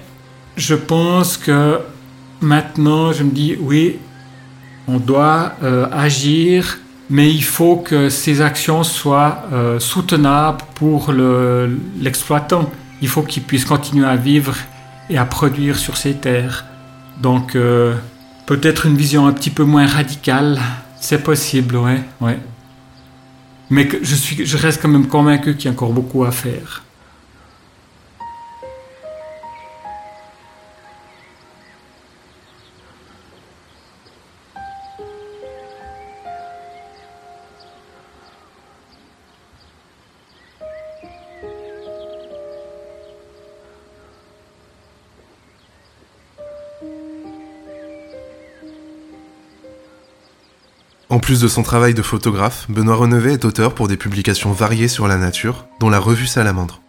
je 0.57 0.75
pense 0.75 1.37
que 1.37 1.79
maintenant, 2.45 3.11
je 3.11 3.23
me 3.23 3.31
dis, 3.31 3.57
oui, 3.59 3.97
on 4.87 4.97
doit 4.97 5.53
euh, 5.63 5.87
agir, 5.91 6.79
mais 7.09 7.29
il 7.29 7.43
faut 7.43 7.77
que 7.77 8.09
ces 8.09 8.41
actions 8.41 8.83
soient 8.83 9.43
euh, 9.51 9.79
soutenables 9.79 10.61
pour 10.75 11.11
l'exploitant 11.99 12.69
il 13.01 13.07
faut 13.07 13.21
qu'ils 13.21 13.43
puissent 13.43 13.65
continuer 13.65 14.07
à 14.07 14.15
vivre 14.15 14.55
et 15.09 15.17
à 15.17 15.25
produire 15.25 15.77
sur 15.77 15.97
ces 15.97 16.13
terres. 16.15 16.65
Donc 17.21 17.55
euh, 17.55 17.95
peut-être 18.45 18.85
une 18.85 18.95
vision 18.95 19.27
un 19.27 19.33
petit 19.33 19.49
peu 19.49 19.63
moins 19.63 19.87
radicale, 19.87 20.59
c'est 20.99 21.23
possible, 21.23 21.75
ouais, 21.77 22.01
ouais. 22.21 22.39
Mais 23.69 23.87
je, 24.01 24.15
suis, 24.15 24.45
je 24.45 24.57
reste 24.57 24.81
quand 24.81 24.87
même 24.87 25.07
convaincu 25.07 25.55
qu'il 25.55 25.65
y 25.65 25.67
a 25.67 25.71
encore 25.71 25.91
beaucoup 25.91 26.23
à 26.23 26.31
faire. 26.31 26.83
En 51.15 51.19
plus 51.19 51.39
de 51.39 51.47
son 51.47 51.63
travail 51.63 51.93
de 51.93 52.01
photographe, 52.01 52.65
Benoît 52.67 52.97
Renevet 52.97 53.31
est 53.31 53.45
auteur 53.45 53.73
pour 53.73 53.87
des 53.87 53.95
publications 53.95 54.51
variées 54.51 54.89
sur 54.89 55.07
la 55.07 55.15
nature, 55.15 55.65
dont 55.79 55.89
la 55.89 55.97
revue 55.97 56.27
Salamandre. 56.27 56.81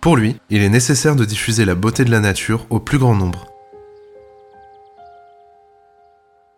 Pour 0.00 0.16
lui, 0.16 0.36
il 0.50 0.62
est 0.62 0.68
nécessaire 0.68 1.16
de 1.16 1.24
diffuser 1.24 1.64
la 1.64 1.74
beauté 1.74 2.04
de 2.04 2.12
la 2.12 2.20
nature 2.20 2.64
au 2.70 2.78
plus 2.78 2.98
grand 2.98 3.16
nombre. 3.16 3.48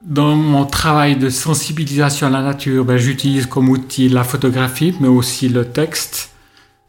Dans 0.04 0.36
mon 0.36 0.66
travail 0.66 1.16
de 1.16 1.30
sensibilisation 1.30 2.26
à 2.26 2.30
la 2.30 2.42
nature, 2.42 2.84
ben, 2.84 2.98
j'utilise 2.98 3.46
comme 3.46 3.70
outil 3.70 4.10
la 4.10 4.22
photographie, 4.22 4.94
mais 5.00 5.08
aussi 5.08 5.48
le 5.48 5.64
texte. 5.64 6.32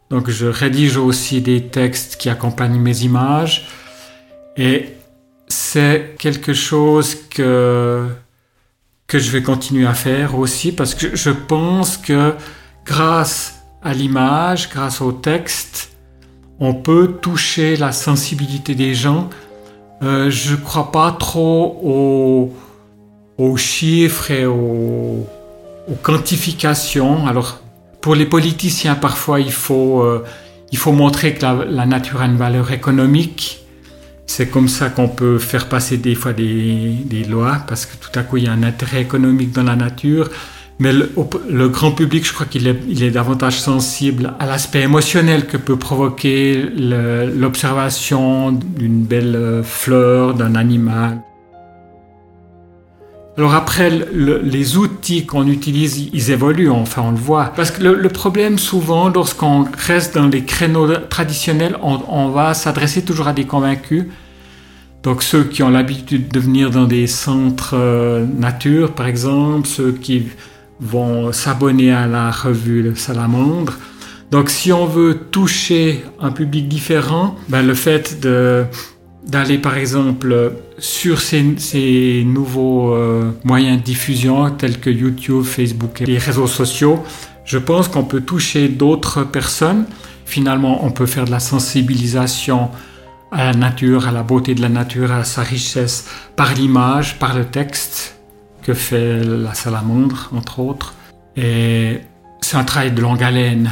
Donc 0.09 0.29
je 0.29 0.47
rédige 0.47 0.97
aussi 0.97 1.39
des 1.39 1.67
textes 1.67 2.17
qui 2.17 2.27
accompagnent 2.29 2.81
mes 2.81 3.03
images. 3.03 3.69
Et 4.57 4.89
c'est 5.47 6.17
quelque 6.19 6.53
chose 6.53 7.15
que 7.29 8.09
que 9.09 9.17
je 9.19 9.31
vais 9.31 9.41
continuer 9.41 9.87
à 9.87 9.95
faire 9.95 10.37
aussi 10.37 10.71
parce 10.71 10.93
que 10.93 11.15
je 11.15 11.31
pense 11.31 11.97
que 11.97 12.35
grâce 12.85 13.63
à 13.83 13.93
l'image, 13.93 14.69
grâce 14.69 15.01
au 15.01 15.11
texte, 15.11 15.97
on 16.59 16.75
peut 16.75 17.17
toucher 17.19 17.75
la 17.75 17.91
sensibilité 17.91 18.75
des 18.75 18.93
gens. 18.93 19.29
Euh, 20.03 20.29
je 20.29 20.51
ne 20.51 20.57
crois 20.57 20.91
pas 20.91 21.11
trop 21.11 22.53
aux, 23.37 23.57
chiffres 23.57 24.29
et 24.29 24.45
aux, 24.45 25.25
quantifications. 26.03 27.25
Alors, 27.25 27.61
pour 28.01 28.13
les 28.13 28.27
politiciens, 28.27 28.95
parfois, 28.95 29.39
il 29.39 29.51
faut, 29.51 30.03
euh, 30.03 30.23
il 30.71 30.77
faut 30.77 30.91
montrer 30.91 31.33
que 31.33 31.43
la, 31.43 31.85
nature 31.87 32.21
a 32.21 32.25
une 32.25 32.37
valeur 32.37 32.71
économique. 32.71 33.65
C'est 34.29 34.47
comme 34.47 34.67
ça 34.67 34.89
qu'on 34.91 35.07
peut 35.07 35.39
faire 35.39 35.67
passer 35.67 35.97
des 35.97 36.13
fois 36.13 36.33
des, 36.33 37.25
lois, 37.27 37.63
parce 37.67 37.87
que 37.87 37.95
tout 37.97 38.11
à 38.13 38.21
coup, 38.21 38.37
il 38.37 38.43
y 38.43 38.47
a 38.47 38.51
un 38.51 38.61
intérêt 38.61 39.01
économique 39.01 39.51
dans 39.51 39.63
la 39.63 39.75
nature. 39.75 40.29
Mais 40.77 40.93
le, 40.93 41.67
grand 41.67 41.93
public, 41.93 42.27
je 42.27 42.31
crois 42.31 42.45
qu'il 42.45 42.67
est, 42.67 43.09
davantage 43.09 43.59
sensible 43.59 44.35
à 44.39 44.45
l'aspect 44.45 44.81
émotionnel 44.81 45.47
que 45.47 45.57
peut 45.57 45.77
provoquer 45.77 46.61
l'observation 46.77 48.51
d'une 48.51 49.01
belle 49.01 49.63
fleur, 49.63 50.35
d'un 50.35 50.53
animal. 50.53 51.23
Alors 53.39 53.53
après, 53.53 53.89
les 53.89 54.75
outils 54.75 55.25
qu'on 55.25 55.47
utilise, 55.47 56.09
ils 56.11 56.29
évoluent, 56.29 56.69
enfin 56.69 57.03
on 57.05 57.11
le 57.11 57.17
voit. 57.17 57.53
Parce 57.55 57.71
que 57.71 57.81
le, 57.81 58.09
problème 58.09 58.59
souvent, 58.59 59.07
lorsqu'on 59.07 59.65
reste 59.87 60.15
dans 60.15 60.27
les 60.27 60.43
créneaux 60.43 60.93
traditionnels, 61.09 61.77
on, 61.81 62.27
va 62.31 62.53
s'adresser 62.53 63.05
toujours 63.05 63.29
à 63.29 63.33
des 63.33 63.45
convaincus. 63.45 64.07
Donc 65.03 65.23
ceux 65.23 65.45
qui 65.45 65.63
ont 65.63 65.69
l'habitude 65.69 66.27
de 66.27 66.37
venir 66.37 66.69
dans 66.69 66.83
des 66.83 67.07
centres 67.07 67.75
euh, 67.77 68.25
nature, 68.25 68.91
par 68.91 69.07
exemple, 69.07 69.69
ceux 69.69 69.93
qui 69.93 70.23
vont 70.81 71.31
s'abonner 71.31 71.93
à 71.93 72.07
la 72.07 72.31
revue 72.31 72.91
Salamandre. 72.97 73.77
Donc 74.31 74.49
si 74.49 74.73
on 74.73 74.85
veut 74.85 75.17
toucher 75.31 76.03
un 76.19 76.31
public 76.31 76.67
différent, 76.67 77.37
ben, 77.47 77.65
le 77.65 77.73
fait 77.73 78.19
de 78.19 78.65
d'aller 79.25 79.57
par 79.57 79.77
exemple 79.77 80.53
sur 80.77 81.19
ces, 81.19 82.23
nouveaux 82.25 82.93
euh, 82.93 83.31
moyens 83.43 83.79
de 83.79 83.83
diffusion 83.83 84.49
tels 84.51 84.79
que 84.79 84.89
YouTube, 84.89 85.43
Facebook 85.43 86.01
et 86.01 86.05
les 86.05 86.17
réseaux 86.17 86.47
sociaux, 86.47 87.03
je 87.45 87.57
pense 87.57 87.87
qu'on 87.87 88.03
peut 88.03 88.21
toucher 88.21 88.69
d'autres 88.69 89.23
personnes. 89.23 89.85
Finalement, 90.25 90.85
on 90.85 90.91
peut 90.91 91.07
faire 91.07 91.25
de 91.25 91.31
la 91.31 91.39
sensibilisation 91.39 92.69
à 93.31 93.45
la 93.45 93.53
nature, 93.53 94.07
à 94.07 94.11
la 94.11 94.23
beauté 94.23 94.55
de 94.55 94.61
la 94.61 94.69
nature, 94.69 95.11
à 95.11 95.23
sa 95.23 95.41
richesse 95.41 96.07
par 96.35 96.53
l'image, 96.53 97.19
par 97.19 97.35
le 97.35 97.45
texte 97.45 98.19
que 98.63 98.73
fait 98.73 99.23
la 99.23 99.53
salamandre, 99.53 100.29
entre 100.35 100.59
autres. 100.59 100.93
Et 101.35 102.01
c'est 102.41 102.57
un 102.57 102.63
travail 102.63 102.91
de 102.91 103.01
longue 103.01 103.23
haleine. 103.23 103.71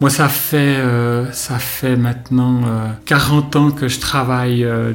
Moi, 0.00 0.10
ça 0.10 0.28
fait, 0.28 0.56
euh, 0.56 1.30
ça 1.32 1.58
fait 1.58 1.96
maintenant 1.96 2.62
40 3.06 3.56
euh, 3.56 3.58
ans 3.58 3.70
que 3.70 3.88
je 3.88 4.00
travaille 4.00 4.64
euh, 4.64 4.92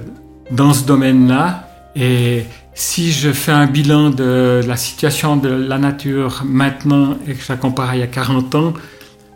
dans 0.52 0.74
ce 0.74 0.86
domaine-là. 0.86 1.68
Et 1.96 2.46
si 2.74 3.12
je 3.12 3.32
fais 3.32 3.52
un 3.52 3.66
bilan 3.66 4.10
de 4.10 4.62
la 4.68 4.76
situation 4.76 5.36
de 5.38 5.50
la 5.50 5.78
nature 5.78 6.44
maintenant 6.46 7.18
et 7.28 7.34
que 7.34 7.42
je 7.42 7.52
la 7.52 7.58
compare 7.58 7.90
à 7.92 7.96
il 7.96 8.00
y 8.00 8.04
a 8.04 8.08
40 8.08 8.56
ans, 8.56 8.74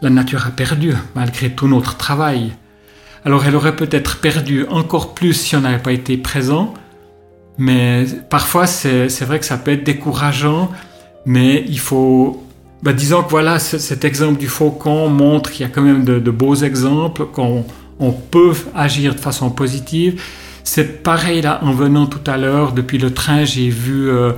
la 0.01 0.09
nature 0.09 0.45
a 0.45 0.51
perdu 0.51 0.93
malgré 1.15 1.49
tout 1.49 1.67
notre 1.67 1.97
travail. 1.97 2.53
Alors 3.25 3.45
elle 3.45 3.55
aurait 3.55 3.75
peut-être 3.75 4.19
perdu 4.19 4.65
encore 4.69 5.13
plus 5.13 5.33
si 5.33 5.55
on 5.55 5.61
n'avait 5.61 5.81
pas 5.81 5.93
été 5.93 6.17
présent, 6.17 6.73
mais 7.57 8.05
parfois, 8.29 8.67
c'est 8.67 9.21
vrai 9.21 9.39
que 9.39 9.45
ça 9.45 9.57
peut 9.57 9.71
être 9.71 9.83
décourageant, 9.83 10.71
mais 11.25 11.63
il 11.67 11.79
faut... 11.79 12.43
Bah, 12.83 12.91
disons 12.91 13.23
que 13.23 13.29
voilà, 13.29 13.59
cet 13.59 14.03
exemple 14.03 14.37
du 14.37 14.47
faucon 14.47 15.07
montre 15.07 15.51
qu'il 15.51 15.61
y 15.61 15.63
a 15.63 15.69
quand 15.69 15.81
même 15.81 16.03
de, 16.03 16.31
beaux 16.31 16.55
exemples, 16.55 17.25
qu'on 17.25 17.65
on 17.97 18.11
peut 18.11 18.53
agir 18.75 19.15
de 19.15 19.19
façon 19.21 19.49
positive. 19.49 20.21
C'est 20.65 21.01
pareil 21.01 21.41
là, 21.41 21.59
en 21.63 21.71
venant 21.71 22.07
tout 22.07 22.29
à 22.29 22.37
l'heure, 22.37 22.73
depuis 22.73 22.97
le 22.97 23.13
train, 23.13 23.45
j'ai 23.45 23.69
vu... 23.69 24.09
Euh, 24.09 24.33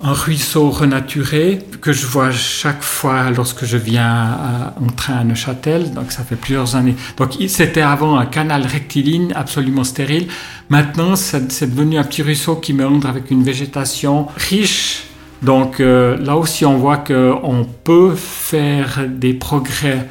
un 0.00 0.12
ruisseau 0.12 0.70
renaturé 0.70 1.58
que 1.80 1.92
je 1.92 2.06
vois 2.06 2.30
chaque 2.30 2.82
fois 2.82 3.30
lorsque 3.30 3.64
je 3.64 3.76
viens 3.76 4.72
en 4.80 4.86
train 4.92 5.14
à 5.14 5.24
Neuchâtel, 5.24 5.92
donc 5.92 6.12
ça 6.12 6.22
fait 6.22 6.36
plusieurs 6.36 6.76
années. 6.76 6.94
Donc 7.16 7.32
c'était 7.48 7.80
avant 7.80 8.16
un 8.16 8.26
canal 8.26 8.64
rectiligne 8.64 9.32
absolument 9.34 9.82
stérile. 9.82 10.28
Maintenant, 10.68 11.16
c'est 11.16 11.68
devenu 11.68 11.98
un 11.98 12.04
petit 12.04 12.22
ruisseau 12.22 12.56
qui 12.56 12.74
meandre 12.74 13.08
avec 13.08 13.30
une 13.32 13.42
végétation 13.42 14.28
riche. 14.36 15.04
Donc 15.42 15.80
euh, 15.80 16.16
là 16.16 16.36
aussi, 16.36 16.64
on 16.64 16.76
voit 16.76 16.96
qu'on 16.96 17.66
peut 17.84 18.14
faire 18.14 19.06
des 19.08 19.34
progrès, 19.34 20.08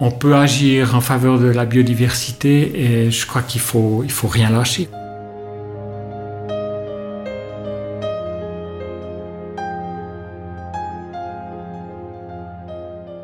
on 0.00 0.10
peut 0.10 0.34
agir 0.34 0.94
en 0.94 1.00
faveur 1.00 1.38
de 1.38 1.46
la 1.48 1.66
biodiversité 1.66 3.04
et 3.06 3.10
je 3.10 3.26
crois 3.26 3.42
qu'il 3.42 3.60
faut, 3.60 4.02
il 4.04 4.10
faut 4.10 4.28
rien 4.28 4.50
lâcher. 4.50 4.88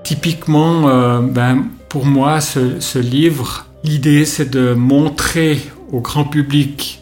Typiquement, 0.05 0.89
euh, 0.89 1.21
ben, 1.21 1.65
pour 1.89 2.05
moi, 2.05 2.41
ce, 2.41 2.99
livre, 2.99 3.67
l'idée 3.85 4.25
c'est 4.27 4.51
de 4.51 4.75
montrer 4.75 5.61
au 5.93 6.01
grand 6.01 6.25
public 6.25 7.00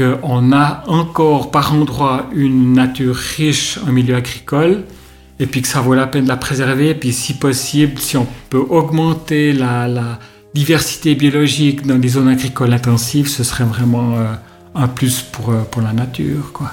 qu'on 0.00 0.52
a 0.52 0.84
encore 0.86 1.50
par 1.50 1.74
endroit 1.74 2.26
une 2.34 2.72
nature 2.72 3.16
riche 3.16 3.78
en 3.86 3.92
milieu 3.92 4.16
agricole 4.16 4.84
et 5.38 5.46
puis 5.46 5.62
que 5.62 5.68
ça 5.68 5.80
vaut 5.80 5.94
la 5.94 6.06
peine 6.06 6.24
de 6.24 6.28
la 6.28 6.36
préserver. 6.36 6.90
Et 6.90 6.94
puis 6.94 7.12
si 7.12 7.34
possible, 7.34 7.98
si 7.98 8.16
on 8.16 8.26
peut 8.48 8.64
augmenter 8.68 9.52
la, 9.52 10.18
diversité 10.52 11.14
biologique 11.14 11.86
dans 11.86 11.96
des 11.98 12.08
zones 12.08 12.26
agricoles 12.26 12.72
intensives, 12.72 13.28
ce 13.28 13.44
serait 13.44 13.62
vraiment 13.62 14.14
euh, 14.16 14.34
un 14.74 14.88
plus 14.88 15.22
pour, 15.22 15.50
euh, 15.50 15.62
pour 15.70 15.80
la 15.80 15.92
nature. 15.92 16.50
Quoi. 16.52 16.72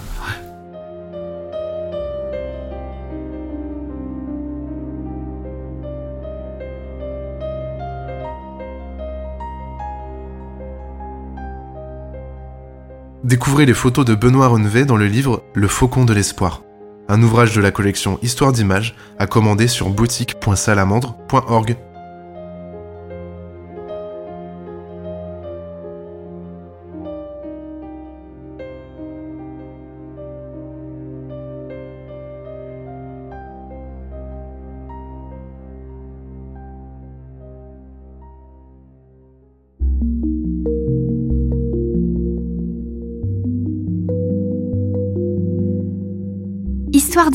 Découvrez 13.28 13.66
les 13.66 13.74
photos 13.74 14.06
de 14.06 14.16
Benoît 14.16 14.48
Renevet 14.48 14.86
dans 14.86 14.96
le 14.96 15.06
livre 15.06 15.44
Le 15.54 15.68
Faucon 15.68 16.06
de 16.06 16.14
l'Espoir, 16.14 16.62
un 17.10 17.22
ouvrage 17.22 17.54
de 17.54 17.60
la 17.60 17.72
collection 17.72 18.20
Histoire 18.22 18.54
d'images 18.54 18.96
à 19.20 19.28
commander 19.28 19.68
sur 19.68 19.90
boutique.salamandre.org. 19.90 21.76